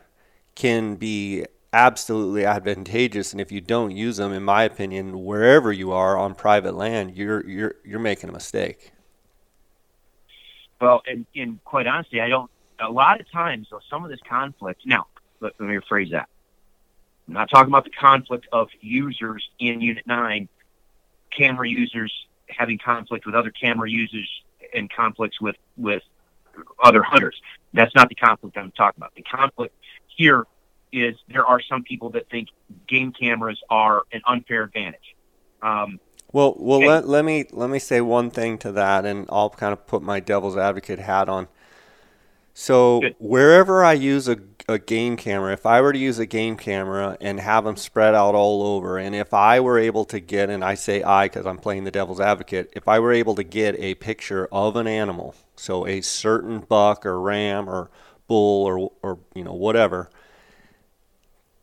[0.57, 5.93] can be absolutely advantageous and if you don't use them in my opinion wherever you
[5.93, 8.93] are on private land you're you're you're making a mistake.
[10.81, 14.21] Well and, and quite honestly i don't a lot of times though some of this
[14.29, 15.07] conflict now
[15.41, 16.29] let, let me rephrase that.
[17.29, 20.49] I'm not talking about the conflict of users in unit 9
[21.37, 22.13] camera users
[22.49, 24.29] having conflict with other camera users
[24.75, 26.03] and conflicts with with
[26.83, 27.41] other hunters.
[27.73, 29.15] That's not the conflict i'm talking about.
[29.15, 29.75] The conflict
[30.17, 30.45] here
[30.93, 32.49] is there are some people that think
[32.89, 35.17] game cameras are an unfair advantage.
[35.63, 36.01] Um,
[36.33, 39.51] well, well, and, let, let me let me say one thing to that, and I'll
[39.51, 41.49] kind of put my devil's advocate hat on.
[42.55, 43.17] So good.
[43.19, 47.17] wherever I use a, a game camera, if I were to use a game camera
[47.21, 50.65] and have them spread out all over, and if I were able to get, and
[50.65, 53.79] I say I because I'm playing the devil's advocate, if I were able to get
[53.79, 57.91] a picture of an animal, so a certain buck or ram or
[58.29, 60.11] bull or or you know whatever,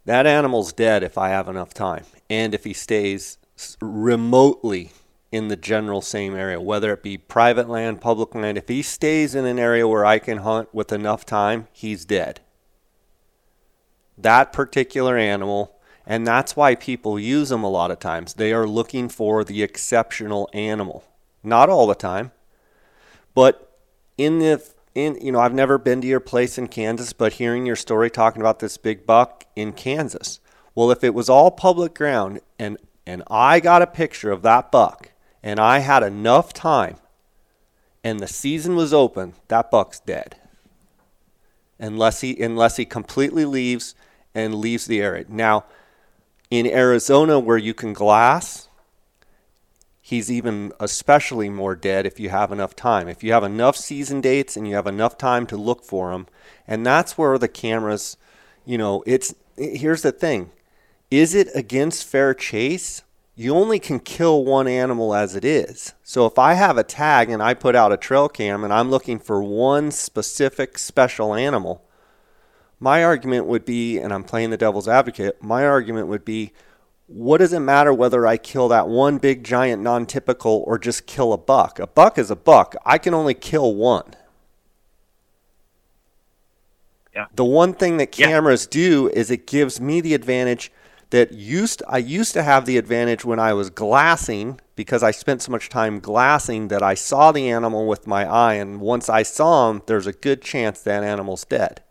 [0.08, 3.38] that animal's dead if I have enough time and if he stays
[3.82, 4.92] remotely
[5.34, 8.58] in the general same area, whether it be private land, public land.
[8.58, 12.40] If he stays in an area where I can hunt with enough time, he's dead.
[14.18, 15.76] That particular animal,
[16.06, 18.36] and that's why people use them a lot of times.
[18.36, 21.04] They are looking for the exceptional animal.
[21.44, 22.32] Not all the time,
[23.36, 23.78] but
[24.18, 24.64] in the
[24.98, 28.10] in you know I've never been to your place in Kansas, but hearing your story
[28.10, 30.40] talking about this big buck in Kansas.
[30.74, 34.72] Well, if it was all public ground and and I got a picture of that
[34.72, 35.12] buck
[35.44, 36.98] and I had enough time
[38.04, 40.36] and the season was open, that buck's dead.
[41.80, 43.94] Unless he unless he completely leaves
[44.34, 45.26] and leaves the area.
[45.30, 45.66] Now,
[46.50, 48.67] in Arizona where you can glass,
[50.08, 53.10] he's even especially more dead if you have enough time.
[53.10, 56.28] If you have enough season dates and you have enough time to look for him,
[56.66, 58.16] and that's where the cameras,
[58.64, 60.52] you know, it's here's the thing.
[61.12, 63.04] Is it against fair chase?
[63.36, 65.94] You only can kill one animal as it is.
[66.04, 68.90] So if I have a tag and I put out a trail cam and I'm
[68.90, 71.84] looking for one specific special animal,
[72.80, 76.54] my argument would be, and I'm playing the devil's advocate, my argument would be
[77.08, 81.08] what does it matter whether I kill that one big giant non typical or just
[81.08, 81.80] kill a buck?
[81.80, 82.76] A buck is a buck.
[82.86, 84.14] I can only kill one.
[87.16, 87.28] Yeah.
[87.34, 88.80] The one thing that cameras yeah.
[88.80, 90.72] do is it gives me the advantage
[91.10, 95.42] that used I used to have the advantage when I was glassing because I spent
[95.42, 99.24] so much time glassing that I saw the animal with my eye and once I
[99.24, 101.82] saw him there's a good chance that animal's dead.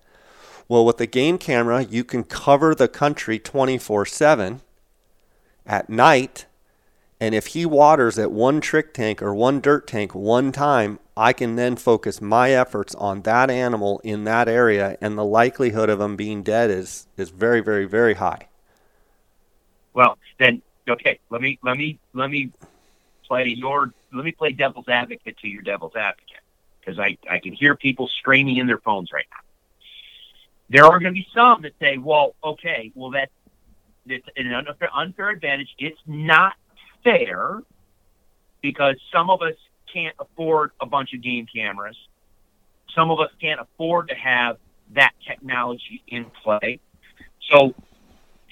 [0.68, 4.60] Well, with the game camera, you can cover the country 24/7
[5.66, 6.46] at night.
[7.20, 11.32] And if he waters at one trick tank or one dirt tank one time, I
[11.32, 15.98] can then focus my efforts on that animal in that area, and the likelihood of
[15.98, 18.48] him being dead is, is very, very, very high.
[19.94, 22.52] Well, then, okay, let me let me let me
[23.26, 26.42] play your let me play devil's advocate to your devil's advocate
[26.80, 29.40] because I I can hear people screaming in their phones right now.
[30.68, 33.30] There are going to be some that say, well, okay, well that
[34.06, 35.68] it's an unfair, unfair advantage.
[35.78, 36.54] It's not
[37.04, 37.62] fair
[38.62, 39.54] because some of us
[39.92, 41.96] can't afford a bunch of game cameras.
[42.94, 44.56] Some of us can't afford to have
[44.94, 46.80] that technology in play.
[47.50, 47.74] So,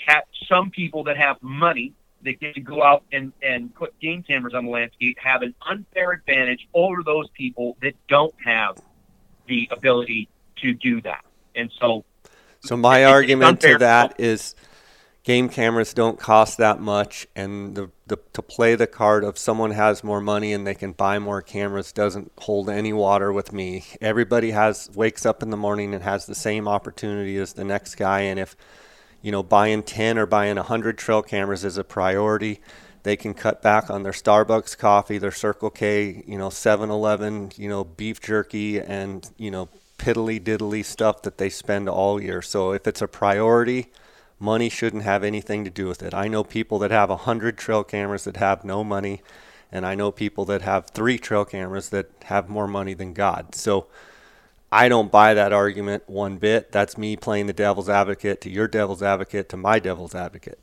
[0.06, 1.94] have some people that have money
[2.24, 5.54] that get to go out and, and put game cameras on the landscape have an
[5.68, 8.76] unfair advantage over those people that don't have
[9.46, 11.24] the ability to do that.
[11.54, 12.04] And so,
[12.60, 14.54] so my argument to that is
[15.24, 19.70] game cameras don't cost that much and the, the, to play the card of someone
[19.70, 23.84] has more money and they can buy more cameras doesn't hold any water with me.
[24.00, 27.96] Everybody has wakes up in the morning and has the same opportunity as the next
[27.96, 28.54] guy and if
[29.22, 32.60] you know buying 10 or buying 100 trail cameras is a priority
[33.02, 37.68] they can cut back on their starbucks coffee their circle k you know 7-eleven you
[37.68, 42.42] know beef jerky and you know piddly diddly stuff that they spend all year.
[42.42, 43.90] So if it's a priority
[44.44, 46.12] money shouldn't have anything to do with it.
[46.12, 49.22] I know people that have a hundred trail cameras that have no money,
[49.72, 53.54] and I know people that have three trail cameras that have more money than God.
[53.54, 53.86] So
[54.70, 56.70] I don't buy that argument one bit.
[56.70, 60.58] That's me playing the devil's advocate to your devil's advocate to my devil's advocate.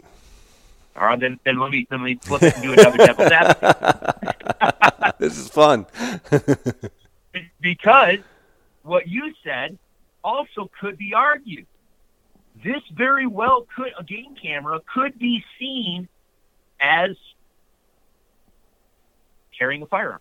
[0.96, 5.16] All right, then, then let me let me flip it and do another devil's advocate.
[5.18, 5.88] this is fun.
[7.62, 8.20] because
[8.84, 9.78] what you said
[10.24, 11.66] also could be argued
[12.64, 16.08] this very well could a game camera could be seen
[16.80, 17.12] as
[19.58, 20.20] carrying a firearm.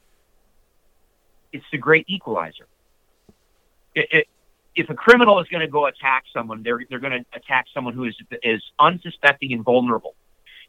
[1.52, 2.66] It's the great equalizer.
[3.94, 4.28] It, it,
[4.76, 7.94] if a criminal is going to go attack someone, they're they're going to attack someone
[7.94, 10.14] who is is unsuspecting and vulnerable.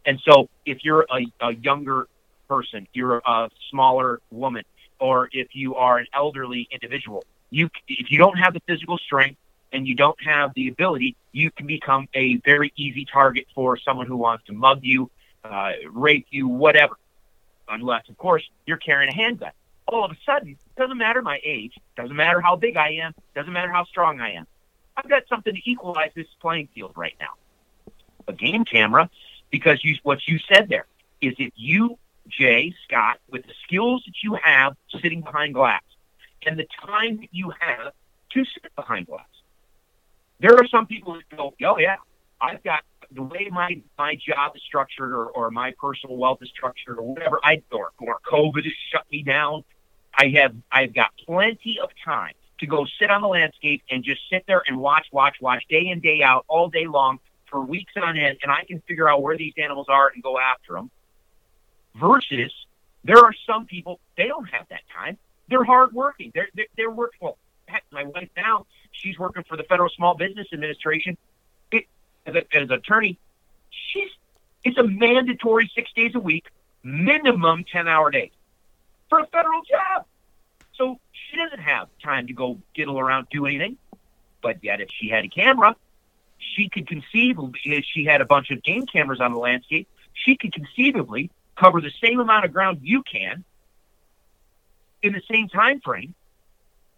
[0.05, 2.07] And so, if you're a, a younger
[2.47, 4.63] person, you're a smaller woman,
[4.99, 9.37] or if you are an elderly individual, you if you don't have the physical strength
[9.71, 14.07] and you don't have the ability, you can become a very easy target for someone
[14.07, 15.09] who wants to mug you,
[15.43, 16.97] uh, rape you, whatever.
[17.67, 19.51] Unless, of course, you're carrying a handgun.
[19.87, 23.51] All of a sudden, doesn't matter my age, doesn't matter how big I am, doesn't
[23.51, 24.47] matter how strong I am.
[24.95, 27.33] I've got something to equalize this playing field right now.
[28.27, 29.09] A game camera,
[29.49, 30.85] because you, what you said there
[31.21, 31.97] is if you,
[32.27, 35.83] Jay Scott, with the skills that you have sitting behind glass
[36.45, 37.93] and the time that you have
[38.31, 39.25] to sit behind glass,
[40.41, 41.97] there are some people that go, oh yeah,
[42.39, 46.49] I've got the way my my job is structured or, or my personal wealth is
[46.49, 49.63] structured or whatever I or, or COVID has shut me down.
[50.17, 54.21] I have I've got plenty of time to go sit on the landscape and just
[54.29, 57.19] sit there and watch, watch, watch day in, day out, all day long
[57.49, 60.39] for weeks on end, and I can figure out where these animals are and go
[60.39, 60.89] after them.
[61.95, 62.53] Versus,
[63.03, 65.17] there are some people they don't have that time.
[65.49, 66.31] They're hardworking.
[66.33, 67.37] They're they're, they're work well.
[67.67, 71.17] Heck, my wife now she's working for the Federal Small Business Administration.
[71.71, 71.85] It,
[72.25, 73.17] as, a, as an attorney,
[73.69, 74.09] she's
[74.63, 76.45] it's a mandatory six days a week,
[76.83, 78.31] minimum ten hour days
[79.09, 80.05] for a federal job.
[80.73, 83.77] So she doesn't have time to go diddle around, do anything.
[84.41, 85.75] But yet, if she had a camera,
[86.37, 90.35] she could conceivably, if she had a bunch of game cameras on the landscape, she
[90.35, 93.43] could conceivably cover the same amount of ground you can
[95.01, 96.13] in the same time frame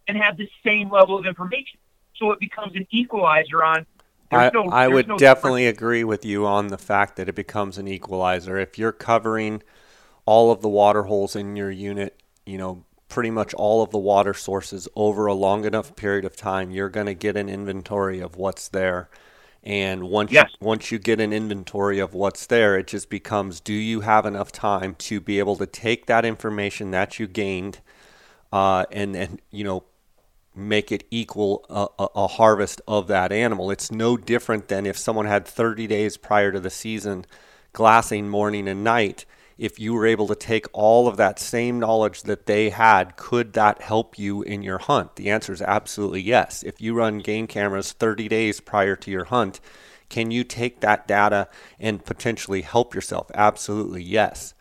[0.08, 1.78] and have the same level of information
[2.16, 3.86] so it becomes an equalizer on.
[4.30, 5.78] I, no, I would no definitely difference.
[5.78, 8.58] agree with you on the fact that it becomes an equalizer.
[8.58, 9.62] If you're covering
[10.26, 13.98] all of the water holes in your unit, you know, pretty much all of the
[13.98, 18.18] water sources over a long enough period of time, you're going to get an inventory
[18.20, 19.08] of what's there.
[19.62, 20.50] And once yes.
[20.60, 24.26] you, once you get an inventory of what's there, it just becomes: Do you have
[24.26, 27.80] enough time to be able to take that information that you gained,
[28.52, 29.84] uh, and and you know,
[30.54, 33.70] make it equal a, a, a harvest of that animal?
[33.70, 37.26] It's no different than if someone had 30 days prior to the season,
[37.72, 39.24] glassing morning and night
[39.58, 43.52] if you were able to take all of that same knowledge that they had, could
[43.52, 45.16] that help you in your hunt?
[45.16, 46.62] The answer is absolutely yes.
[46.62, 49.60] If you run game cameras 30 days prior to your hunt,
[50.08, 51.48] can you take that data
[51.78, 53.30] and potentially help yourself?
[53.34, 54.53] Absolutely yes.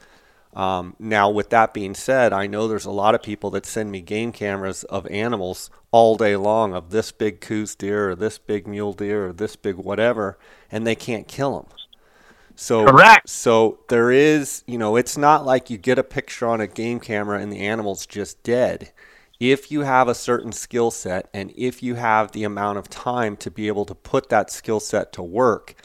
[0.56, 3.92] Um, now, with that being said, I know there's a lot of people that send
[3.92, 8.38] me game cameras of animals all day long of this big Coues deer or this
[8.38, 10.38] big mule deer or this big whatever,
[10.72, 11.66] and they can't kill them.
[12.56, 13.28] So Correct.
[13.30, 17.00] So there is, you know, it's not like you get a picture on a game
[17.00, 18.92] camera and the animal's just dead.
[19.40, 23.36] If you have a certain skill set and if you have the amount of time
[23.38, 25.76] to be able to put that skill set to work,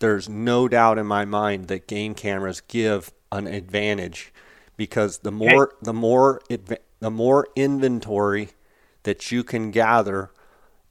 [0.00, 4.32] there's no doubt in my mind that game cameras give an advantage
[4.76, 5.76] because the more okay.
[5.82, 6.40] the more
[7.00, 8.50] the more inventory
[9.02, 10.30] that you can gather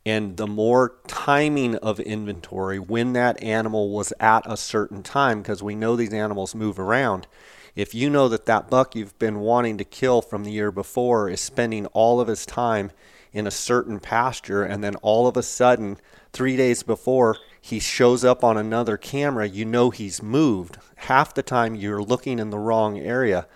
[0.06, 5.62] and the more timing of inventory when that animal was at a certain time because
[5.62, 7.28] we know these animals move around
[7.76, 11.30] if you know that that buck you've been wanting to kill from the year before
[11.30, 12.92] is spending all of his time
[13.34, 15.98] in a certain pasture and then all of a sudden
[16.34, 21.44] 3 days before he shows up on another camera you know he's moved half the
[21.44, 23.48] time you're looking in the wrong area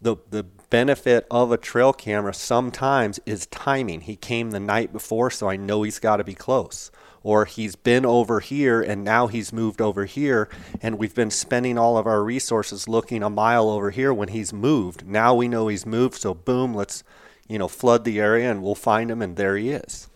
[0.00, 4.02] the the benefit of a trail camera sometimes is timing.
[4.02, 6.90] He came the night before, so I know he's got to be close.
[7.22, 10.48] Or he's been over here and now he's moved over here,
[10.80, 14.52] and we've been spending all of our resources looking a mile over here when he's
[14.52, 15.04] moved.
[15.04, 17.02] Now we know he's moved, so boom, let's
[17.48, 20.08] you know flood the area and we'll find him, and there he is.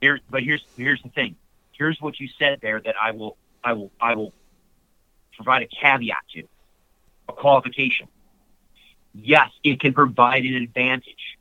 [0.00, 1.36] Here, but here's here's the thing.
[1.72, 4.34] Here's what you said there that I will I will I will
[5.44, 6.42] provide a caveat to,
[7.28, 8.08] a qualification
[9.14, 11.38] yes, it can provide an advantage.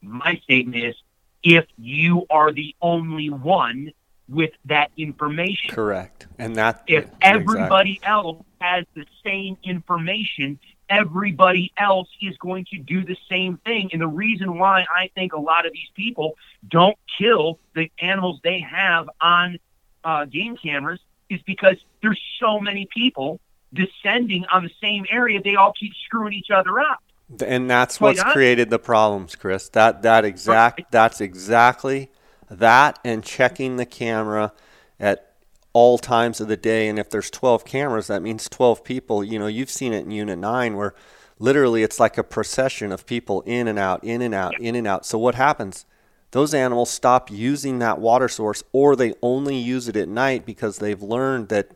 [0.00, 0.94] My statement is
[1.42, 3.92] if you are the only one
[4.28, 5.74] with that information.
[5.74, 6.26] Correct.
[6.38, 8.08] And that if everybody exactly.
[8.08, 13.90] else has the same information, everybody else is going to do the same thing.
[13.92, 16.34] And the reason why I think a lot of these people
[16.68, 19.58] don't kill the animals they have on
[20.04, 21.00] uh, game cameras
[21.32, 23.40] is because there's so many people
[23.72, 27.02] descending on the same area, they all keep screwing each other up.
[27.44, 28.34] And that's Quite what's honest.
[28.34, 29.68] created the problems, Chris.
[29.70, 30.90] That that exact right.
[30.90, 32.10] that's exactly
[32.50, 34.52] that and checking the camera
[35.00, 35.32] at
[35.72, 39.38] all times of the day and if there's 12 cameras that means 12 people you
[39.38, 40.94] know you've seen it in unit 9 where
[41.38, 44.86] literally it's like a procession of people in and out in and out in and
[44.86, 45.86] out so what happens
[46.32, 50.78] those animals stop using that water source or they only use it at night because
[50.78, 51.70] they've learned that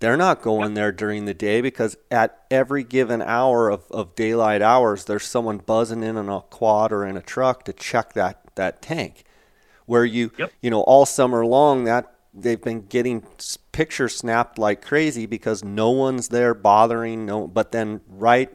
[0.00, 4.62] they're not going there during the day because at every given hour of, of daylight
[4.62, 8.42] hours, there's someone buzzing in on a quad or in a truck to check that,
[8.54, 9.24] that tank.
[9.86, 10.52] Where you, yep.
[10.60, 13.24] you know, all summer long, that they've been getting
[13.72, 17.26] pictures snapped like crazy because no one's there bothering.
[17.26, 18.50] No, but then right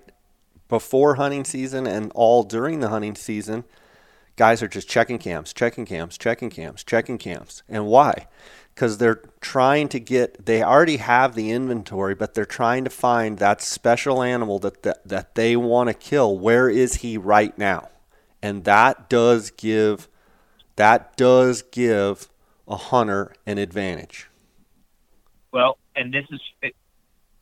[0.69, 3.63] before hunting season and all during the hunting season,
[4.35, 7.63] guys are just checking cams, checking cams, checking cams, checking cams.
[7.69, 8.27] And why?
[8.73, 13.37] because they're trying to get they already have the inventory but they're trying to find
[13.37, 17.89] that special animal that that, that they want to kill where is he right now
[18.41, 20.07] and that does give
[20.75, 22.29] that does give
[22.67, 24.29] a hunter an advantage
[25.51, 26.75] well and this is it,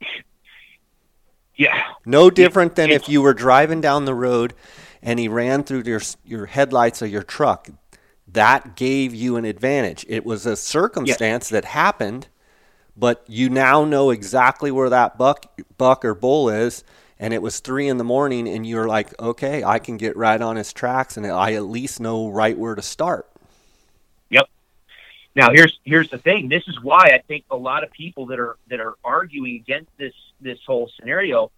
[1.55, 4.53] yeah no different than if you were driving down the road
[5.01, 7.69] and he ran through your your headlights of your truck
[8.33, 10.05] that gave you an advantage.
[10.07, 12.27] It was a circumstance that happened,
[12.95, 16.83] but you now know exactly where that buck buck or bull is,
[17.19, 20.41] and it was three in the morning, and you're like, okay, I can get right
[20.41, 23.29] on his tracks, and I at least know right where to start.
[24.29, 24.47] Yep.
[25.35, 26.47] Now here's here's the thing.
[26.47, 29.91] This is why I think a lot of people that are that are arguing against
[29.97, 31.51] this this whole scenario.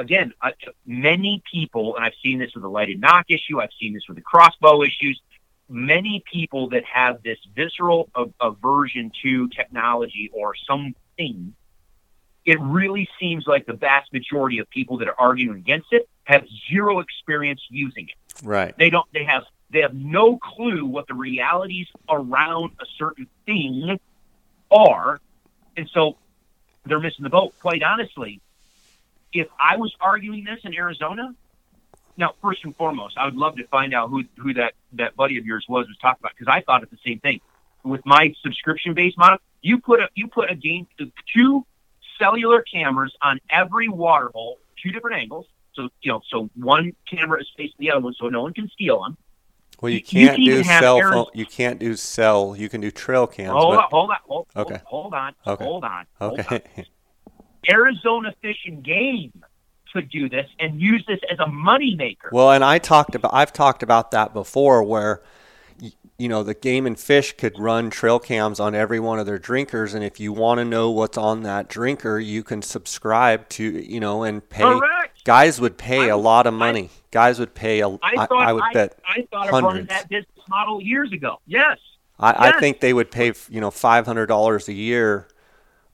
[0.00, 0.52] Again, I,
[0.86, 3.60] many people, and I've seen this with the lighted nock issue.
[3.60, 5.20] I've seen this with the crossbow issues
[5.70, 11.54] many people that have this visceral aversion to technology or something,
[12.44, 16.44] it really seems like the vast majority of people that are arguing against it have
[16.68, 18.42] zero experience using it.
[18.44, 18.76] Right.
[18.76, 19.06] They don't.
[19.12, 19.44] They have.
[19.72, 24.00] They have no clue what the realities around a certain thing
[24.70, 25.20] are,
[25.76, 26.16] and so
[26.84, 27.54] they're missing the boat.
[27.60, 28.40] Quite honestly,
[29.32, 31.34] if I was arguing this in Arizona,
[32.16, 35.38] now first and foremost, I would love to find out who who that that buddy
[35.38, 37.40] of yours was was talking about because I thought it's the same thing.
[37.82, 41.64] With my subscription based model, you put a you put a game uh, two
[42.18, 45.46] cellular cameras on every water hole, two different angles.
[45.74, 48.68] So you know, so one camera is facing the other one, so no one can
[48.68, 49.16] steal them.
[49.80, 51.26] Well, you can't you do cell phone.
[51.32, 52.54] You can't do cell.
[52.54, 53.52] You can do trail cams.
[53.52, 53.84] Hold but...
[53.84, 54.80] on, hold on, hold, okay.
[54.84, 55.64] hold on, okay.
[55.64, 56.06] hold on.
[56.20, 56.60] Okay.
[56.76, 56.84] On.
[57.68, 59.44] Arizona Fish and Game
[59.92, 62.30] could do this and use this as a money maker.
[62.32, 65.22] Well, and I talked about I've talked about that before, where
[66.18, 69.38] you know the game and fish could run trail cams on every one of their
[69.38, 73.64] drinkers, and if you want to know what's on that drinker, you can subscribe to
[73.64, 74.62] you know and pay.
[74.62, 75.24] Correct.
[75.24, 76.90] Guys would pay I, a lot of money.
[76.92, 77.88] I, Guys would pay a.
[77.88, 78.98] I, thought, I, I would bet.
[79.04, 81.40] I thought of running that business model years ago.
[81.46, 81.78] Yes.
[82.18, 82.54] I, yes.
[82.54, 85.26] I think they would pay you know five hundred dollars a year.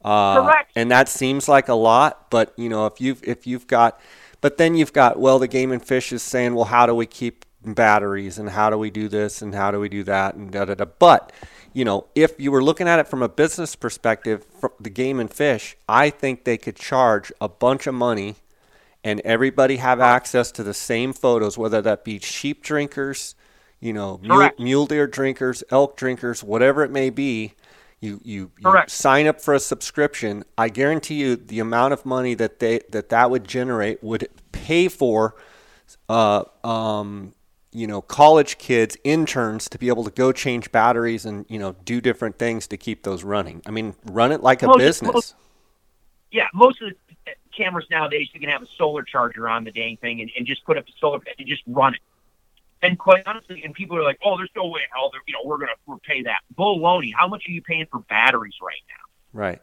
[0.07, 0.71] Uh, Correct.
[0.77, 4.01] And that seems like a lot, but you know if you've if you've got,
[4.41, 7.07] but then you've got well the game and fish is saying well how do we
[7.07, 10.53] keep batteries and how do we do this and how do we do that and
[10.53, 10.85] da da da.
[10.85, 11.33] But
[11.73, 15.19] you know, if you were looking at it from a business perspective, from the game
[15.19, 18.37] and fish, I think they could charge a bunch of money
[19.03, 23.35] and everybody have access to the same photos, whether that be sheep drinkers,
[23.81, 27.55] you know, mule, mule, deer drinkers, elk drinkers, whatever it may be.
[28.01, 30.45] You, you, you sign up for a subscription.
[30.59, 34.89] I guarantee you the amount of money that they that that would generate would pay
[34.89, 35.35] for
[36.09, 37.35] uh, um,
[37.73, 41.75] you know college kids interns to be able to go change batteries and you know
[41.85, 43.63] do different things to keep those running.
[43.67, 45.13] I mean run it like a most, business.
[45.15, 45.35] most,
[46.31, 49.97] yeah most of the cameras nowadays you can have a solar charger on the dang
[49.97, 52.01] thing and, and just put up the solar and just run it
[52.83, 55.41] and quite honestly and people are like oh there's no way in hell you know
[55.45, 56.41] we're gonna pay that.
[56.57, 59.41] Baloney how much are you paying for batteries right now?
[59.41, 59.63] Right.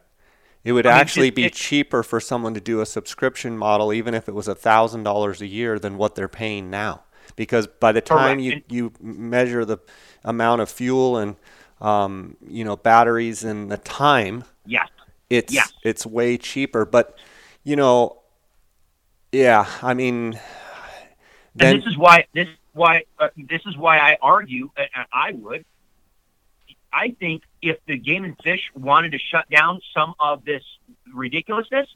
[0.64, 3.92] It would I actually mean, be it, cheaper for someone to do a subscription model,
[3.92, 7.04] even if it was a thousand dollars a year, than what they're paying now.
[7.36, 9.78] Because by the time you, you measure the
[10.24, 11.36] amount of fuel and
[11.80, 14.88] um, you know batteries and the time, yes,
[15.28, 15.70] it's yes.
[15.82, 16.86] it's way cheaper.
[16.86, 17.18] But
[17.62, 18.22] you know,
[19.32, 20.38] yeah, I mean,
[21.54, 24.70] then, and this is why this why uh, this is why I argue.
[24.76, 25.64] Uh, I would.
[26.92, 30.62] I think if the game and fish wanted to shut down some of this
[31.12, 31.88] ridiculousness,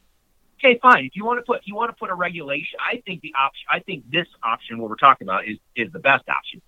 [0.57, 1.05] okay, fine.
[1.05, 3.65] If you want to put you want to put a regulation, I think the option,
[3.69, 6.61] I think this option, what we're talking about, is is the best option.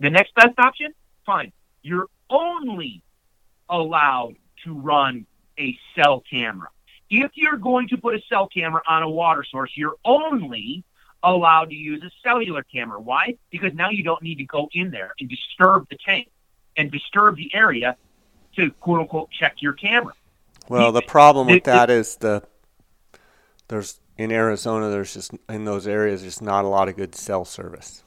[0.00, 0.94] The next best option,
[1.24, 1.52] fine.
[1.82, 3.02] You're only
[3.68, 5.26] allowed to run
[5.58, 6.68] a cell camera.
[7.08, 10.84] If you're going to put a cell camera on a water source, you're only
[11.22, 13.00] allowed to use a cellular camera.
[13.00, 13.36] Why?
[13.50, 16.30] Because now you don't need to go in there and disturb the tank
[16.76, 17.96] and disturb the area
[18.56, 20.14] to quote unquote check your camera.
[20.68, 22.42] Well, the problem with that is the
[23.68, 27.44] there's in Arizona, there's just in those areas, there's not a lot of good cell
[27.44, 28.04] service.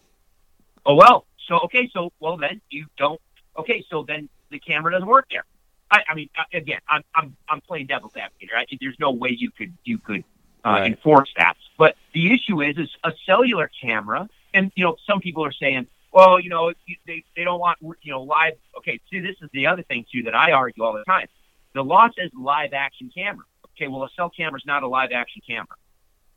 [0.86, 3.20] Oh well, so okay, so well then you don't.
[3.58, 5.46] Okay, so then the camera doesn't work there.
[5.92, 8.50] I, I mean, again, I'm I'm I'm playing devil's advocate.
[8.54, 8.64] Right?
[8.64, 10.24] I think there's no way you could you could
[10.66, 10.92] uh, right.
[10.92, 11.56] enforce that.
[11.78, 15.88] But the issue is, is a cellular camera, and you know, some people are saying,
[16.12, 16.72] well, you know,
[17.08, 18.54] they they don't want you know live.
[18.78, 21.28] Okay, see, this is the other thing too that I argue all the time.
[21.74, 23.46] The law says live action camera
[23.76, 25.76] okay, well, a cell camera is not a live action camera.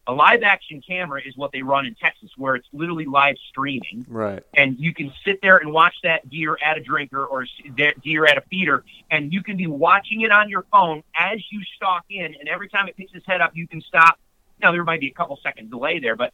[0.08, 4.06] A live action camera is what they run in Texas, where it's literally live streaming.
[4.08, 4.40] Right.
[4.54, 8.38] And you can sit there and watch that deer at a drinker or deer at
[8.38, 12.36] a feeder, and you can be watching it on your phone as you stalk in.
[12.38, 14.18] And every time it picks its head up, you can stop.
[14.60, 16.32] Now, there might be a couple second delay there, but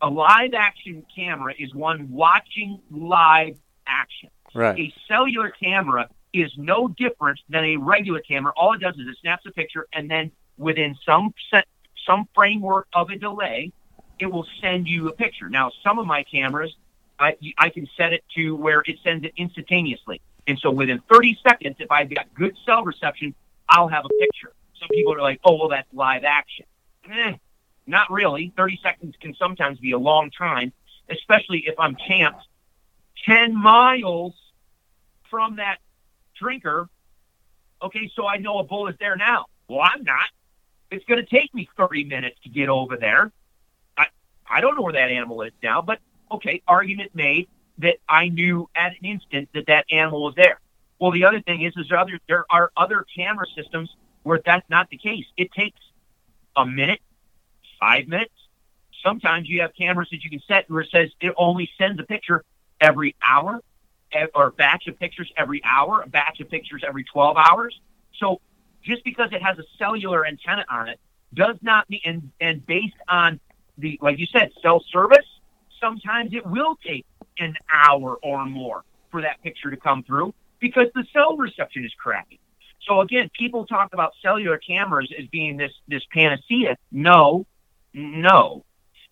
[0.00, 3.56] a live action camera is one watching live
[3.86, 4.30] action.
[4.54, 4.78] Right.
[4.78, 8.52] A cellular camera is no different than a regular camera.
[8.56, 11.66] All it does is it snaps a picture and then within some set,
[12.06, 13.72] some framework of a delay,
[14.18, 15.48] it will send you a picture.
[15.48, 16.74] Now, some of my cameras,
[17.18, 20.20] I, I can set it to where it sends it instantaneously.
[20.46, 23.34] And so within 30 seconds, if I've got good cell reception,
[23.68, 24.52] I'll have a picture.
[24.78, 26.66] Some people are like, oh, well, that's live action.
[27.10, 27.34] Eh,
[27.86, 28.52] not really.
[28.56, 30.72] 30 seconds can sometimes be a long time,
[31.10, 32.46] especially if I'm camped
[33.26, 34.34] 10 miles
[35.30, 35.78] from that
[36.38, 36.88] drinker.
[37.82, 39.46] Okay, so I know a bull is there now.
[39.68, 40.28] Well, I'm not.
[40.90, 43.32] It's going to take me 30 minutes to get over there.
[43.96, 44.06] I,
[44.48, 45.98] I don't know where that animal is now, but
[46.30, 50.60] okay, argument made that I knew at an instant that that animal was there.
[50.98, 54.68] Well, the other thing is, is there, other, there are other camera systems where that's
[54.70, 55.24] not the case.
[55.36, 55.80] It takes
[56.56, 57.00] a minute,
[57.82, 58.34] five minutes.
[59.04, 62.04] Sometimes you have cameras that you can set where it says it only sends a
[62.04, 62.44] picture
[62.80, 63.60] every hour,
[64.12, 67.80] eh, or a batch of pictures every hour, a batch of pictures every 12 hours.
[68.20, 68.40] So
[68.84, 71.00] just because it has a cellular antenna on it
[71.34, 73.40] does not mean, and, and based on
[73.78, 75.26] the, like you said, cell service,
[75.80, 77.04] sometimes it will take
[77.38, 81.92] an hour or more for that picture to come through because the cell reception is
[81.98, 82.38] crappy.
[82.86, 86.76] So again, people talk about cellular cameras as being this this panacea.
[86.90, 87.46] No,
[87.94, 88.64] no.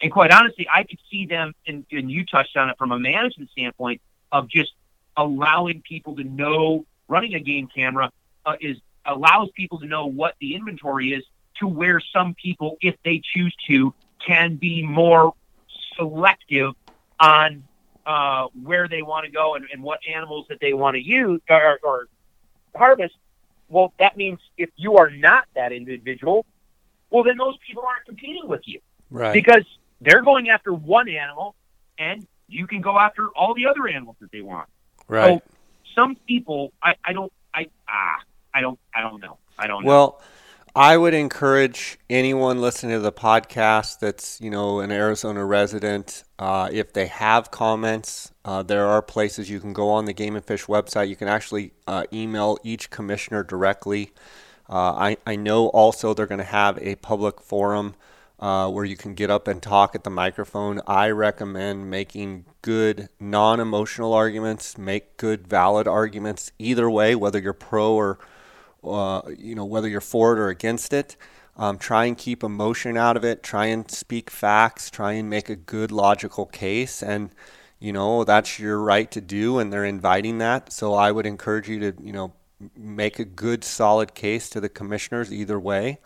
[0.02, 2.98] And quite honestly, I could see them, and, and you touched on it from a
[2.98, 4.00] management standpoint
[4.32, 4.72] of just
[5.16, 8.10] allowing people to know running a game camera
[8.46, 11.24] uh, is allows people to know what the inventory is
[11.58, 13.92] to where some people, if they choose to,
[14.26, 15.34] can be more
[15.96, 16.74] selective
[17.18, 17.64] on
[18.06, 21.40] uh, where they want to go and, and, what animals that they want to use
[21.48, 22.08] or, or
[22.74, 23.14] harvest.
[23.68, 26.46] Well, that means if you are not that individual,
[27.10, 28.80] well, then those people aren't competing with you.
[29.10, 29.32] Right.
[29.32, 29.64] Because
[30.00, 31.54] they're going after one animal
[31.98, 34.68] and you can go after all the other animals that they want.
[35.08, 35.42] Right.
[35.42, 35.54] So
[35.94, 38.22] some people, I, I don't, I, ah,
[38.54, 39.38] I don't, I don't know.
[39.58, 39.88] I don't know.
[39.88, 40.22] Well,
[40.74, 46.22] I would encourage anyone listening to the podcast that's you know an Arizona resident.
[46.38, 50.36] Uh, if they have comments, uh, there are places you can go on the Game
[50.36, 51.08] and Fish website.
[51.08, 54.12] You can actually uh, email each commissioner directly.
[54.70, 57.94] Uh, I I know also they're going to have a public forum
[58.38, 60.80] uh, where you can get up and talk at the microphone.
[60.86, 64.78] I recommend making good non-emotional arguments.
[64.78, 68.18] Make good valid arguments either way, whether you're pro or
[68.84, 71.16] uh, you know, whether you're for it or against it.
[71.56, 73.42] Um, try and keep emotion out of it.
[73.42, 74.90] Try and speak facts.
[74.90, 77.02] Try and make a good logical case.
[77.02, 77.30] And,
[77.78, 80.72] you know, that's your right to do, and they're inviting that.
[80.72, 82.32] So I would encourage you to, you know,
[82.76, 85.98] make a good, solid case to the commissioners either way.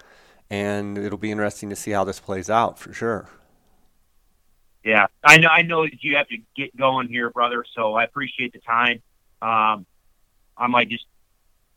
[0.51, 3.29] And it'll be interesting to see how this plays out for sure.
[4.85, 5.49] Yeah, I know.
[5.49, 7.65] I know that you have to get going here, brother.
[7.75, 9.03] So I appreciate the time.
[9.41, 9.87] Um,
[10.59, 11.07] I might just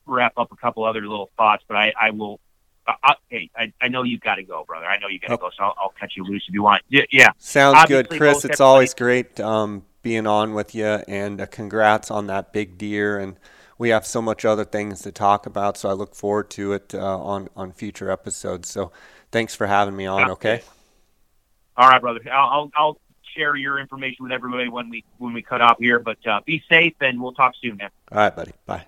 [0.06, 2.40] wrap up a couple other little thoughts, but I, I will.
[2.86, 4.86] I, hey, I, I know you've got to go, brother.
[4.86, 5.38] I know you've got to oh.
[5.38, 6.84] go, so I'll, I'll, cut you loose if you want.
[6.88, 7.30] Yeah, yeah.
[7.38, 8.46] sounds Obviously, good, Chris.
[8.46, 13.20] It's always great um, being on with you, and uh, congrats on that big deer.
[13.20, 13.38] And
[13.78, 16.94] we have so much other things to talk about, so I look forward to it
[16.94, 18.70] uh, on on future episodes.
[18.70, 18.92] So,
[19.32, 20.32] thanks for having me on.
[20.32, 20.62] Okay.
[21.76, 22.22] All right, brother.
[22.32, 22.98] I'll, I'll, I'll
[23.36, 26.00] share your information with everybody when we when we cut off here.
[26.00, 27.90] But uh, be safe, and we'll talk soon, man.
[28.12, 28.54] All right, buddy.
[28.66, 28.86] Bye.